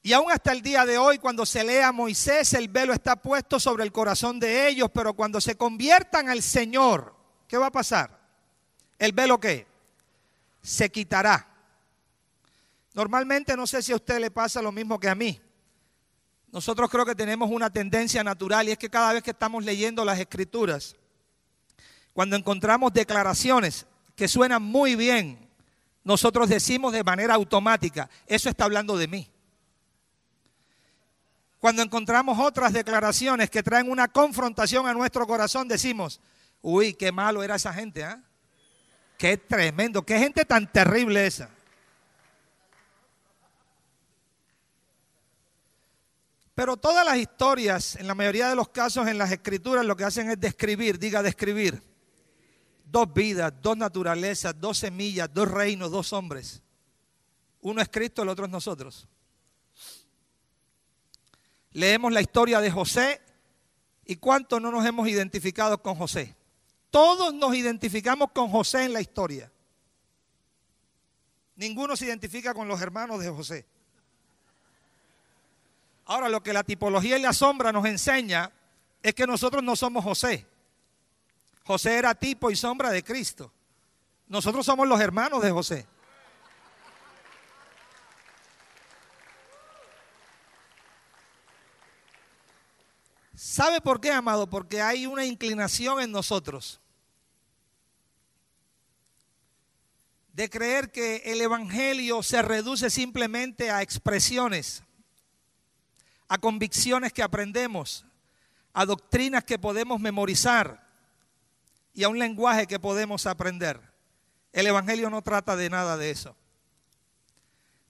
[0.02, 3.14] Y aún hasta el día de hoy, cuando se lea a Moisés, el velo está
[3.14, 7.14] puesto sobre el corazón de ellos, pero cuando se conviertan al Señor,
[7.46, 8.18] ¿qué va a pasar?
[8.98, 9.66] ¿El velo qué?
[10.60, 11.57] Se quitará.
[12.98, 15.40] Normalmente no sé si a usted le pasa lo mismo que a mí.
[16.50, 20.04] Nosotros creo que tenemos una tendencia natural y es que cada vez que estamos leyendo
[20.04, 20.96] las escrituras,
[22.12, 23.86] cuando encontramos declaraciones
[24.16, 25.48] que suenan muy bien,
[26.02, 29.30] nosotros decimos de manera automática, eso está hablando de mí.
[31.60, 36.20] Cuando encontramos otras declaraciones que traen una confrontación a nuestro corazón, decimos,
[36.62, 38.20] uy, qué malo era esa gente, ¿ah?
[39.16, 41.48] Qué tremendo, qué gente tan terrible esa.
[46.58, 50.02] Pero todas las historias, en la mayoría de los casos en las escrituras, lo que
[50.02, 51.80] hacen es describir, diga describir.
[52.84, 56.60] Dos vidas, dos naturalezas, dos semillas, dos reinos, dos hombres.
[57.60, 59.06] Uno es Cristo, el otro es nosotros.
[61.70, 63.20] Leemos la historia de José
[64.04, 66.34] ¿Y cuántos no nos hemos identificado con José?
[66.90, 69.52] Todos nos identificamos con José en la historia.
[71.54, 73.77] Ninguno se identifica con los hermanos de José.
[76.08, 78.50] Ahora, lo que la tipología y la sombra nos enseña
[79.02, 80.46] es que nosotros no somos José.
[81.64, 83.52] José era tipo y sombra de Cristo.
[84.26, 85.86] Nosotros somos los hermanos de José.
[93.34, 94.48] ¿Sabe por qué, amado?
[94.48, 96.80] Porque hay una inclinación en nosotros
[100.32, 104.84] de creer que el Evangelio se reduce simplemente a expresiones,
[106.28, 108.04] a convicciones que aprendemos,
[108.72, 110.86] a doctrinas que podemos memorizar
[111.94, 113.80] y a un lenguaje que podemos aprender.
[114.52, 116.36] El Evangelio no trata de nada de eso.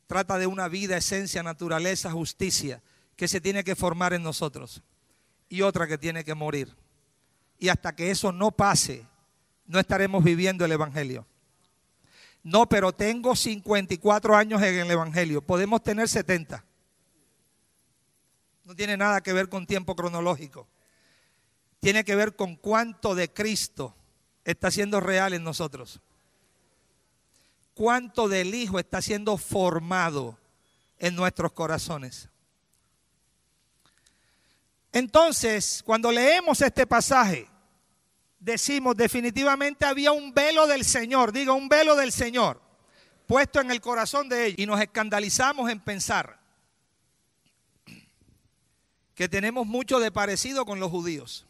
[0.07, 2.80] Trata de una vida, esencia, naturaleza, justicia
[3.16, 4.82] que se tiene que formar en nosotros
[5.49, 6.74] y otra que tiene que morir.
[7.59, 9.05] Y hasta que eso no pase,
[9.66, 11.26] no estaremos viviendo el Evangelio.
[12.43, 15.43] No, pero tengo 54 años en el Evangelio.
[15.43, 16.64] Podemos tener 70.
[18.69, 20.69] No tiene nada que ver con tiempo cronológico.
[21.81, 23.97] Tiene que ver con cuánto de Cristo
[24.45, 26.03] está siendo real en nosotros.
[27.73, 30.39] Cuánto del Hijo está siendo formado
[30.99, 32.29] en nuestros corazones.
[34.93, 37.49] Entonces, cuando leemos este pasaje,
[38.39, 42.61] decimos definitivamente había un velo del Señor, diga un velo del Señor,
[43.27, 44.59] puesto en el corazón de ellos.
[44.59, 46.38] Y nos escandalizamos en pensar
[49.19, 51.45] que tenemos mucho de parecido con los judíos.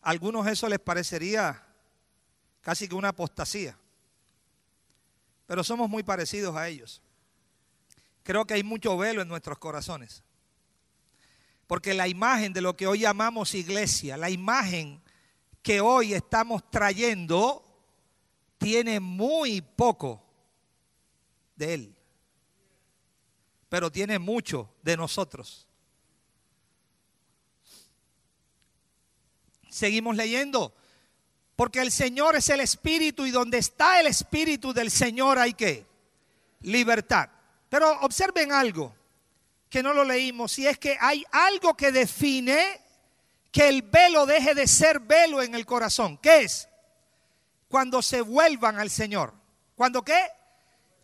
[0.00, 1.60] A algunos eso les parecería
[2.60, 3.76] casi que una apostasía,
[5.48, 7.02] pero somos muy parecidos a ellos.
[8.22, 10.22] Creo que hay mucho velo en nuestros corazones.
[11.66, 15.02] Porque la imagen de lo que hoy llamamos iglesia, la imagen
[15.62, 17.64] que hoy estamos trayendo,
[18.56, 20.22] tiene muy poco
[21.56, 21.95] de Él.
[23.68, 25.66] Pero tiene mucho de nosotros.
[29.68, 30.72] Seguimos leyendo.
[31.56, 35.86] Porque el Señor es el Espíritu y donde está el Espíritu del Señor hay que
[36.60, 37.30] libertad.
[37.68, 38.94] Pero observen algo
[39.68, 42.80] que no lo leímos, y es que hay algo que define
[43.50, 46.18] que el velo deje de ser velo en el corazón.
[46.18, 46.68] ¿Qué es?
[47.68, 49.34] Cuando se vuelvan al Señor.
[49.74, 50.30] ¿Cuándo qué?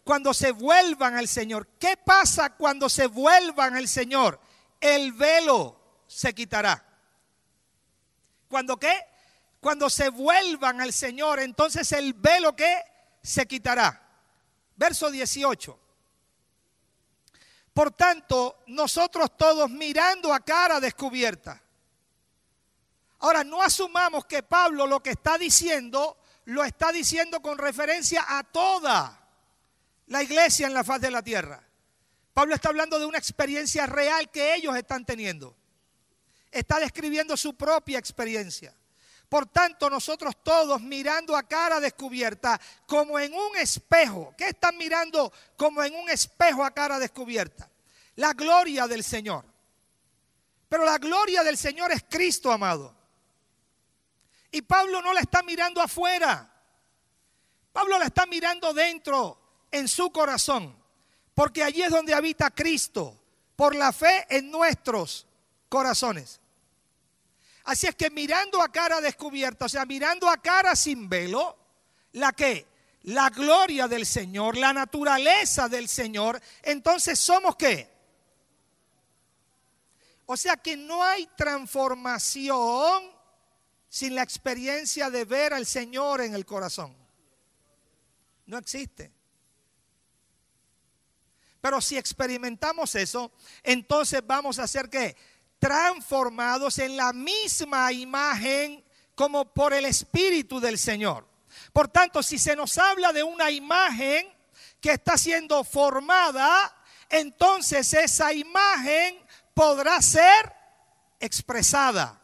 [0.05, 1.69] Cuando se vuelvan al Señor.
[1.79, 4.41] ¿Qué pasa cuando se vuelvan al Señor?
[4.81, 6.85] El velo se quitará.
[8.49, 9.01] ¿Cuándo qué?
[9.61, 12.83] Cuando se vuelvan al Señor, entonces el velo que
[13.23, 14.03] se quitará.
[14.75, 15.79] Verso 18.
[17.73, 21.63] Por tanto, nosotros todos mirando a cara descubierta.
[23.21, 28.43] Ahora, no asumamos que Pablo lo que está diciendo lo está diciendo con referencia a
[28.43, 29.22] toda
[30.07, 31.63] la iglesia en la faz de la tierra.
[32.33, 35.57] Pablo está hablando de una experiencia real que ellos están teniendo.
[36.51, 38.75] Está describiendo su propia experiencia.
[39.29, 44.35] Por tanto, nosotros todos mirando a cara descubierta, como en un espejo.
[44.37, 47.71] ¿Qué están mirando como en un espejo a cara descubierta?
[48.17, 49.47] La gloria del Señor.
[50.69, 52.95] Pero la gloria del Señor es Cristo, amado.
[54.51, 56.51] Y Pablo no la está mirando afuera.
[57.73, 59.42] Pablo la está mirando dentro,
[59.73, 60.77] en su corazón.
[61.35, 63.19] Porque allí es donde habita Cristo,
[63.57, 65.27] por la fe en nuestros
[65.69, 66.41] corazones.
[67.65, 71.57] Así es que mirando a cara descubierta, o sea, mirando a cara sin velo,
[72.13, 72.67] la que
[73.05, 77.91] la gloria del Señor, la naturaleza del Señor, entonces somos qué?
[80.27, 83.11] O sea que no hay transformación
[83.89, 86.97] sin la experiencia de ver al Señor en el corazón.
[88.47, 89.13] No existe.
[91.63, 93.33] Pero si experimentamos eso,
[93.63, 95.17] entonces vamos a ser qué?
[95.63, 98.85] transformados en la misma imagen
[99.15, 101.25] como por el Espíritu del Señor.
[101.73, 104.27] Por tanto, si se nos habla de una imagen
[104.81, 106.77] que está siendo formada,
[107.09, 110.53] entonces esa imagen podrá ser
[111.21, 112.21] expresada.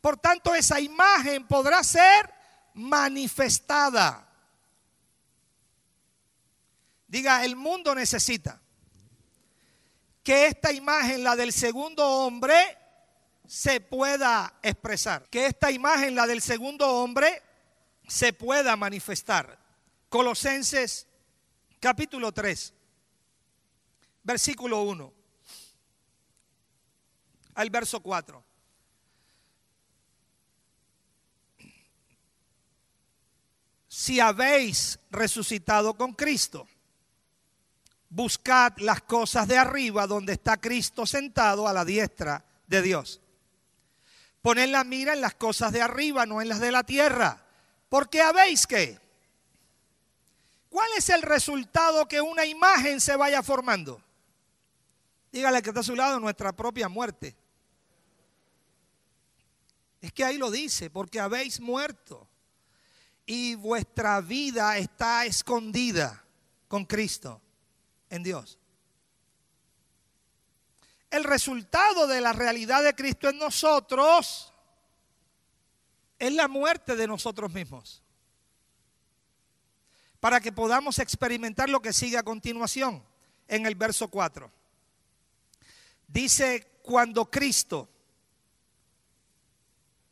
[0.00, 2.34] Por tanto, esa imagen podrá ser
[2.74, 4.28] manifestada.
[7.06, 8.61] Diga, el mundo necesita
[10.22, 12.54] que esta imagen, la del segundo hombre,
[13.46, 15.28] se pueda expresar.
[15.28, 17.42] Que esta imagen, la del segundo hombre,
[18.06, 19.58] se pueda manifestar.
[20.08, 21.06] Colosenses
[21.80, 22.72] capítulo 3,
[24.22, 25.12] versículo 1.
[27.54, 28.44] al verso 4.
[33.88, 36.66] Si habéis resucitado con Cristo,
[38.12, 43.20] buscad las cosas de arriba donde está Cristo sentado a la diestra de Dios.
[44.42, 47.46] Poned la mira en las cosas de arriba, no en las de la tierra.
[47.88, 49.00] Porque habéis que.
[50.68, 54.02] ¿Cuál es el resultado que una imagen se vaya formando?
[55.30, 57.36] Dígale que está a su lado nuestra propia muerte.
[60.00, 62.28] Es que ahí lo dice, porque habéis muerto
[63.24, 66.24] y vuestra vida está escondida
[66.68, 67.41] con Cristo
[68.12, 68.58] en Dios.
[71.10, 74.52] El resultado de la realidad de Cristo en nosotros
[76.18, 78.02] es la muerte de nosotros mismos.
[80.20, 83.02] Para que podamos experimentar lo que sigue a continuación
[83.48, 84.50] en el verso 4.
[86.06, 87.88] Dice, cuando Cristo,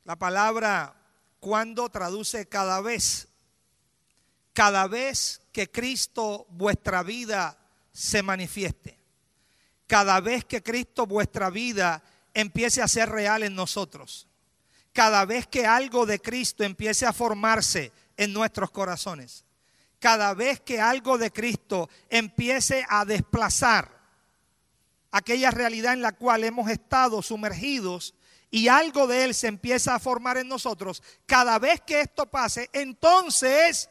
[0.05, 0.97] la palabra
[1.39, 3.29] cuando traduce cada vez,
[4.55, 7.60] cada vez que Cristo vuestra vida
[7.93, 8.99] se manifieste,
[9.87, 12.03] cada vez que Cristo vuestra vida
[12.35, 14.29] empiece a ser real en nosotros,
[14.93, 19.45] cada vez que algo de Cristo empiece a formarse en nuestros corazones,
[19.99, 24.01] cada vez que algo de Cristo empiece a desplazar
[25.11, 28.15] aquella realidad en la cual hemos estado sumergidos
[28.51, 32.69] y algo de Él se empieza a formar en nosotros, cada vez que esto pase,
[32.73, 33.89] entonces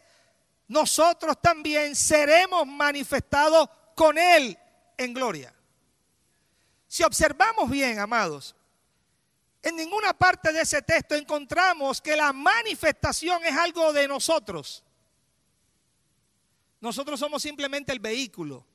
[0.68, 3.70] nosotros también seremos manifestados
[4.00, 4.58] con Él
[4.98, 5.54] en gloria.
[6.88, 8.56] Si observamos bien, amados,
[9.62, 14.86] en ninguna parte de ese texto encontramos que la manifestación es algo de nosotros.
[16.80, 18.66] Nosotros somos simplemente el vehículo.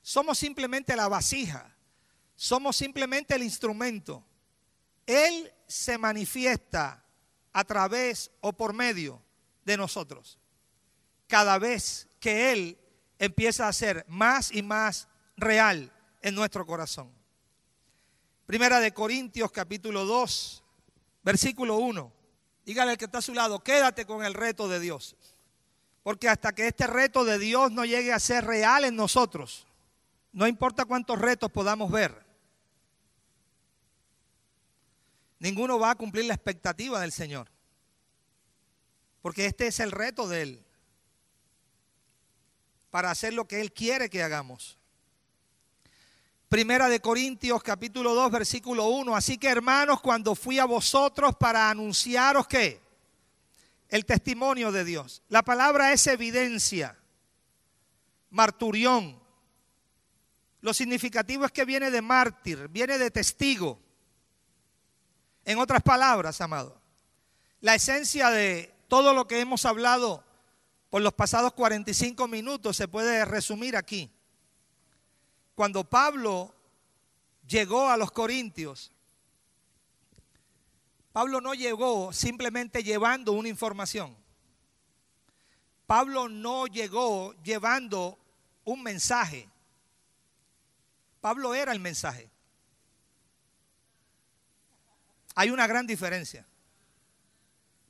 [0.00, 1.76] Somos simplemente la vasija.
[2.36, 4.24] Somos simplemente el instrumento.
[5.04, 7.04] Él se manifiesta
[7.52, 9.22] a través o por medio
[9.62, 10.38] de nosotros.
[11.26, 12.78] Cada vez que Él
[13.18, 15.92] empieza a ser más y más real
[16.22, 17.10] en nuestro corazón.
[18.46, 20.62] Primera de Corintios capítulo 2,
[21.22, 22.12] versículo 1.
[22.64, 25.16] Dígale al que está a su lado, quédate con el reto de Dios.
[26.02, 29.66] Porque hasta que este reto de Dios no llegue a ser real en nosotros,
[30.32, 32.24] no importa cuántos retos podamos ver.
[35.38, 37.48] Ninguno va a cumplir la expectativa del Señor.
[39.22, 40.65] Porque este es el reto de Él.
[42.96, 44.78] Para hacer lo que Él quiere que hagamos.
[46.48, 49.14] Primera de Corintios capítulo 2 versículo 1.
[49.14, 52.80] Así que hermanos, cuando fui a vosotros para anunciaros que
[53.90, 55.20] el testimonio de Dios.
[55.28, 56.96] La palabra es evidencia,
[58.30, 59.20] marturión,
[60.62, 63.78] lo significativo es que viene de mártir, viene de testigo.
[65.44, 66.80] En otras palabras, amado,
[67.60, 70.24] la esencia de todo lo que hemos hablado
[70.96, 74.10] por los pasados 45 minutos se puede resumir aquí.
[75.54, 76.54] Cuando Pablo
[77.46, 78.90] llegó a los Corintios,
[81.12, 84.16] Pablo no llegó simplemente llevando una información.
[85.86, 88.18] Pablo no llegó llevando
[88.64, 89.50] un mensaje.
[91.20, 92.30] Pablo era el mensaje.
[95.34, 96.46] Hay una gran diferencia.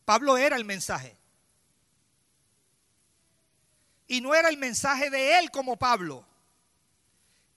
[0.05, 1.17] Pablo era el mensaje.
[4.07, 6.27] Y no era el mensaje de él como Pablo.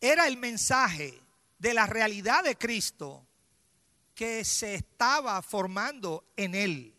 [0.01, 1.21] Era el mensaje
[1.57, 3.25] de la realidad de Cristo
[4.15, 6.95] que se estaba formando en él.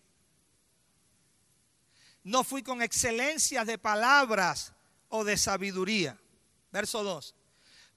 [2.22, 4.72] No fui con excelencias de palabras
[5.09, 6.18] o de sabiduría.
[6.70, 7.34] Verso 2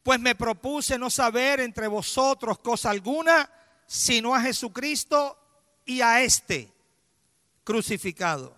[0.04, 3.50] pues me propuse no saber entre vosotros cosa alguna,
[3.88, 5.38] sino a Jesucristo
[5.86, 6.72] y a este
[7.64, 8.54] crucificado.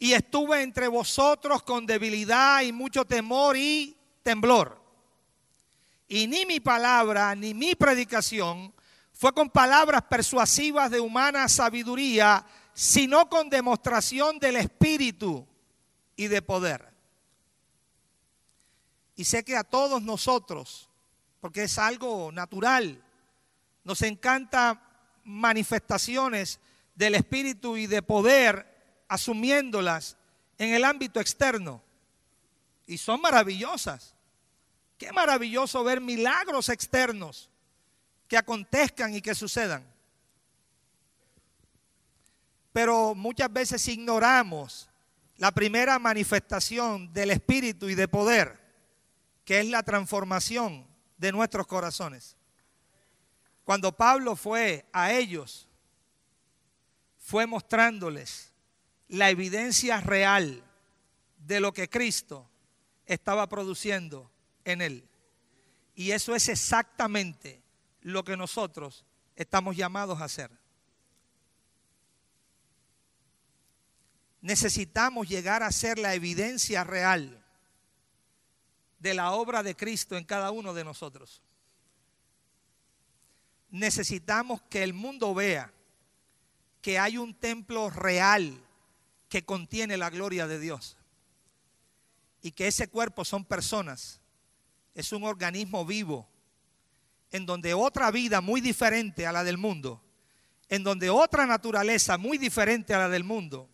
[0.00, 4.82] Y estuve entre vosotros con debilidad y mucho temor y temblor.
[6.08, 8.74] Y ni mi palabra ni mi predicación
[9.12, 12.44] fue con palabras persuasivas de humana sabiduría,
[12.74, 15.46] sino con demostración del Espíritu
[16.16, 16.90] y de poder
[19.20, 20.88] y sé que a todos nosotros,
[21.42, 23.04] porque es algo natural,
[23.84, 24.82] nos encanta
[25.24, 26.58] manifestaciones
[26.94, 28.69] del Espíritu y de poder
[29.10, 30.16] asumiéndolas
[30.56, 31.82] en el ámbito externo.
[32.86, 34.14] Y son maravillosas.
[34.96, 37.50] Qué maravilloso ver milagros externos
[38.28, 39.84] que acontezcan y que sucedan.
[42.72, 44.88] Pero muchas veces ignoramos
[45.36, 48.60] la primera manifestación del Espíritu y de poder
[49.44, 50.86] que es la transformación
[51.16, 52.36] de nuestros corazones.
[53.64, 55.66] Cuando Pablo fue a ellos,
[57.18, 58.49] fue mostrándoles
[59.10, 60.62] la evidencia real
[61.46, 62.48] de lo que Cristo
[63.06, 64.30] estaba produciendo
[64.64, 65.08] en él.
[65.96, 67.60] Y eso es exactamente
[68.02, 69.04] lo que nosotros
[69.34, 70.50] estamos llamados a hacer.
[74.40, 77.44] Necesitamos llegar a ser la evidencia real
[79.00, 81.42] de la obra de Cristo en cada uno de nosotros.
[83.70, 85.72] Necesitamos que el mundo vea
[86.80, 88.64] que hay un templo real
[89.30, 90.98] que contiene la gloria de Dios.
[92.42, 94.20] Y que ese cuerpo son personas,
[94.94, 96.28] es un organismo vivo,
[97.30, 100.02] en donde otra vida muy diferente a la del mundo,
[100.68, 103.68] en donde otra naturaleza muy diferente a la del mundo,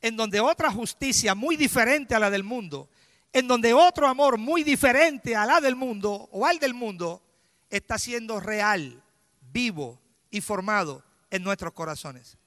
[0.00, 2.90] en donde otra justicia muy diferente a la del mundo,
[3.32, 7.22] en donde otro amor muy diferente a la del mundo o al del mundo
[7.70, 9.02] está siendo real,
[9.40, 10.00] vivo
[10.30, 12.37] y formado en nuestros corazones.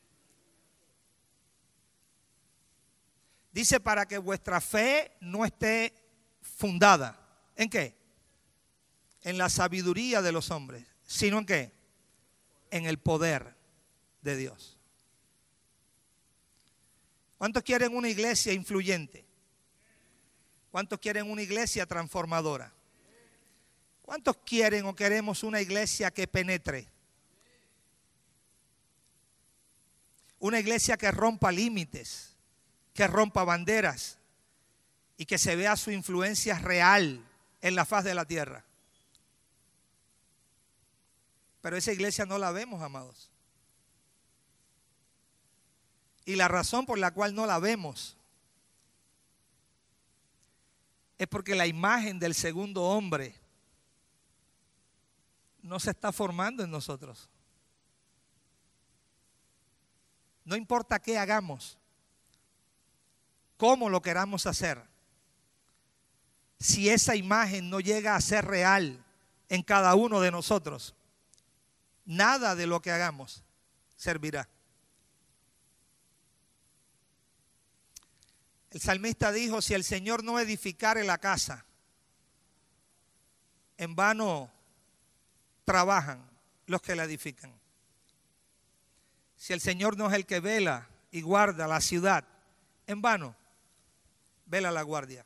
[3.51, 5.93] Dice para que vuestra fe no esté
[6.41, 7.19] fundada.
[7.55, 7.95] ¿En qué?
[9.23, 11.71] En la sabiduría de los hombres, sino en qué?
[12.69, 13.55] En el poder
[14.21, 14.77] de Dios.
[17.37, 19.25] ¿Cuántos quieren una iglesia influyente?
[20.69, 22.71] ¿Cuántos quieren una iglesia transformadora?
[24.03, 26.87] ¿Cuántos quieren o queremos una iglesia que penetre?
[30.39, 32.30] Una iglesia que rompa límites,
[32.93, 34.17] que rompa banderas
[35.17, 37.23] y que se vea su influencia real
[37.61, 38.65] en la faz de la tierra.
[41.61, 43.29] Pero esa iglesia no la vemos, amados.
[46.25, 48.17] Y la razón por la cual no la vemos
[51.17, 53.35] es porque la imagen del segundo hombre
[55.61, 57.29] no se está formando en nosotros.
[60.43, 61.77] No importa qué hagamos,
[63.61, 64.81] cómo lo queramos hacer,
[66.59, 69.05] si esa imagen no llega a ser real
[69.49, 70.95] en cada uno de nosotros,
[72.03, 73.43] nada de lo que hagamos
[73.95, 74.49] servirá.
[78.71, 81.63] El salmista dijo, si el Señor no edificare la casa,
[83.77, 84.49] en vano
[85.65, 86.27] trabajan
[86.65, 87.53] los que la edifican.
[89.37, 92.25] Si el Señor no es el que vela y guarda la ciudad,
[92.87, 93.39] en vano
[94.51, 95.25] vela la guardia.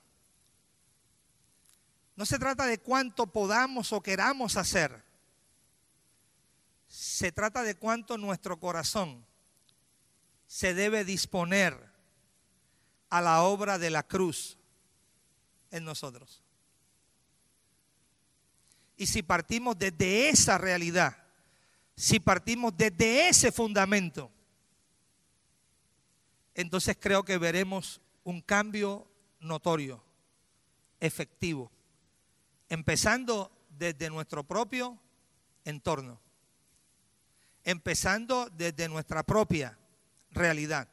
[2.15, 5.03] No se trata de cuánto podamos o queramos hacer.
[6.87, 9.25] Se trata de cuánto nuestro corazón
[10.47, 11.91] se debe disponer
[13.09, 14.57] a la obra de la cruz
[15.71, 16.41] en nosotros.
[18.95, 21.17] Y si partimos desde esa realidad,
[21.95, 24.31] si partimos desde ese fundamento,
[26.53, 29.07] entonces creo que veremos un cambio
[29.39, 30.03] notorio,
[30.99, 31.71] efectivo,
[32.69, 34.99] empezando desde nuestro propio
[35.63, 36.19] entorno,
[37.63, 39.77] empezando desde nuestra propia
[40.31, 40.87] realidad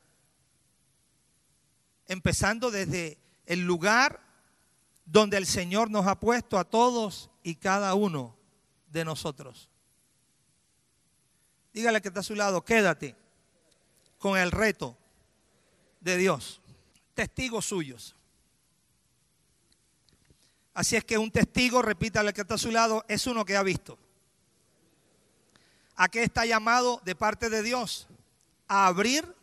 [2.13, 4.21] empezando desde el lugar
[5.05, 8.37] donde el Señor nos ha puesto a todos y cada uno
[8.89, 9.69] de nosotros.
[11.73, 13.17] Dígale que está a su lado, quédate
[14.19, 14.97] con el reto
[16.01, 16.61] de Dios.
[17.15, 18.15] Testigos suyos.
[20.75, 23.63] Así es que un testigo, repítale que está a su lado, es uno que ha
[23.63, 23.99] visto.
[25.97, 28.09] ¿A qué está llamado de parte de Dios?
[28.69, 29.35] A abrir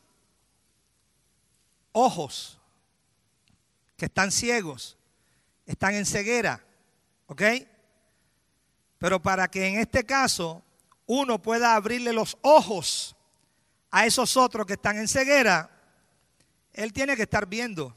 [1.91, 2.59] ojos
[3.95, 4.97] que están ciegos,
[5.65, 6.63] están en ceguera,
[7.27, 7.43] ¿ok?
[8.97, 10.63] Pero para que en este caso
[11.05, 13.15] uno pueda abrirle los ojos
[13.91, 15.69] a esos otros que están en ceguera,
[16.73, 17.95] él tiene que estar viendo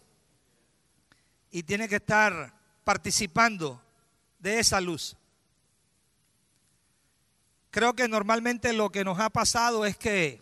[1.51, 3.80] y tiene que estar participando
[4.39, 5.16] de esa luz.
[7.70, 10.41] Creo que normalmente lo que nos ha pasado es que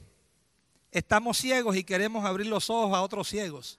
[0.91, 3.79] estamos ciegos y queremos abrir los ojos a otros ciegos.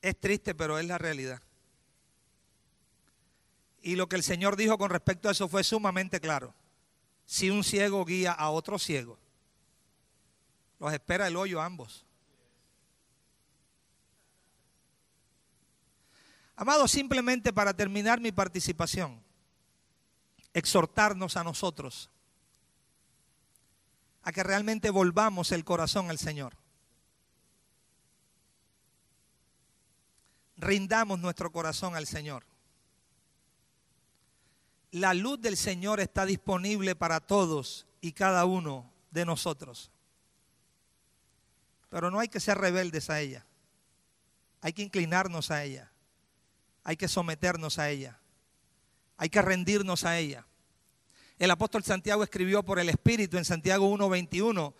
[0.00, 1.40] Es triste, pero es la realidad.
[3.82, 6.54] Y lo que el Señor dijo con respecto a eso fue sumamente claro.
[7.26, 9.18] Si un ciego guía a otro ciego,
[10.78, 12.04] los espera el hoyo ambos.
[16.62, 19.20] Amado, simplemente para terminar mi participación,
[20.54, 22.08] exhortarnos a nosotros
[24.22, 26.54] a que realmente volvamos el corazón al Señor.
[30.56, 32.44] rindamos nuestro corazón al Señor.
[34.92, 39.90] la luz del Señor está disponible para todos y cada uno de nosotros.
[41.88, 43.44] Pero no hay que ser rebeldes a ella.
[44.60, 45.91] Hay que inclinarnos a ella.
[46.84, 48.18] Hay que someternos a ella.
[49.16, 50.46] Hay que rendirnos a ella.
[51.38, 54.74] El apóstol Santiago escribió por el Espíritu en Santiago 1.21.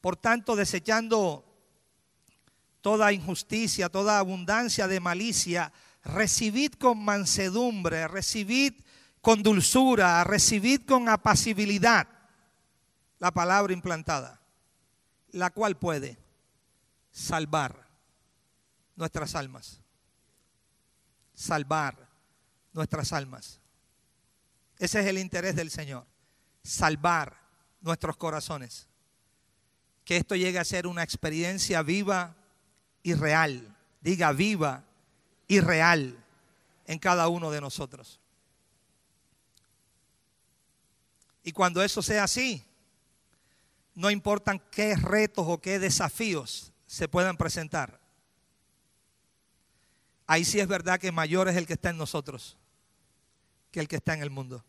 [0.00, 1.44] Por tanto, desechando
[2.80, 5.72] toda injusticia, toda abundancia de malicia,
[6.04, 8.74] recibid con mansedumbre, recibid
[9.20, 12.08] con dulzura, recibid con apacibilidad
[13.18, 14.40] la palabra implantada,
[15.32, 16.18] la cual puede
[17.10, 17.88] salvar
[18.96, 19.77] nuestras almas.
[21.38, 22.08] Salvar
[22.72, 23.60] nuestras almas.
[24.76, 26.04] Ese es el interés del Señor,
[26.64, 27.40] salvar
[27.80, 28.88] nuestros corazones.
[30.04, 32.34] Que esto llegue a ser una experiencia viva
[33.04, 33.76] y real.
[34.00, 34.82] Diga viva
[35.46, 36.18] y real
[36.86, 38.18] en cada uno de nosotros.
[41.44, 42.64] Y cuando eso sea así,
[43.94, 48.00] no importan qué retos o qué desafíos se puedan presentar.
[50.28, 52.56] Ahí sí es verdad que mayor es el que está en nosotros
[53.70, 54.64] que el que está en el mundo.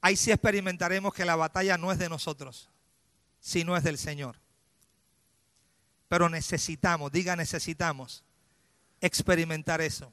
[0.00, 2.68] Ahí sí experimentaremos que la batalla no es de nosotros,
[3.40, 4.36] sino es del Señor.
[6.08, 8.22] Pero necesitamos, diga necesitamos,
[9.00, 10.12] experimentar eso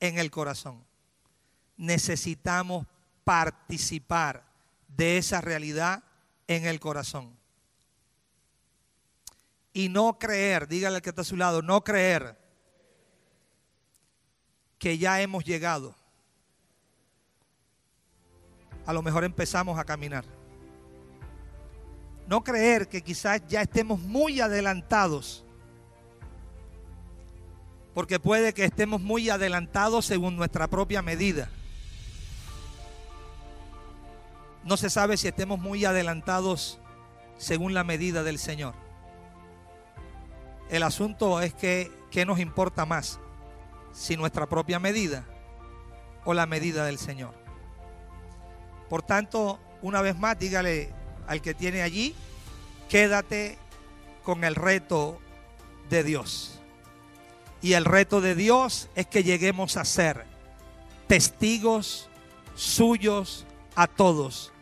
[0.00, 0.82] en el corazón.
[1.76, 2.86] Necesitamos
[3.24, 4.44] participar
[4.88, 6.02] de esa realidad
[6.46, 7.37] en el corazón.
[9.78, 12.36] Y no creer, dígale al que está a su lado, no creer
[14.76, 15.94] que ya hemos llegado.
[18.86, 20.24] A lo mejor empezamos a caminar.
[22.26, 25.44] No creer que quizás ya estemos muy adelantados.
[27.94, 31.50] Porque puede que estemos muy adelantados según nuestra propia medida.
[34.64, 36.80] No se sabe si estemos muy adelantados
[37.36, 38.87] según la medida del Señor.
[40.70, 43.18] El asunto es que, ¿qué nos importa más?
[43.92, 45.24] Si nuestra propia medida
[46.24, 47.34] o la medida del Señor.
[48.88, 50.92] Por tanto, una vez más, dígale
[51.26, 52.14] al que tiene allí,
[52.88, 53.58] quédate
[54.22, 55.18] con el reto
[55.88, 56.60] de Dios.
[57.60, 60.24] Y el reto de Dios es que lleguemos a ser
[61.06, 62.08] testigos
[62.54, 64.52] suyos a todos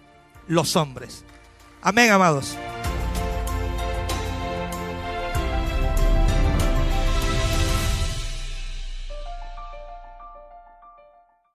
[0.47, 1.25] los hombres.
[1.83, 2.57] Amén, amados.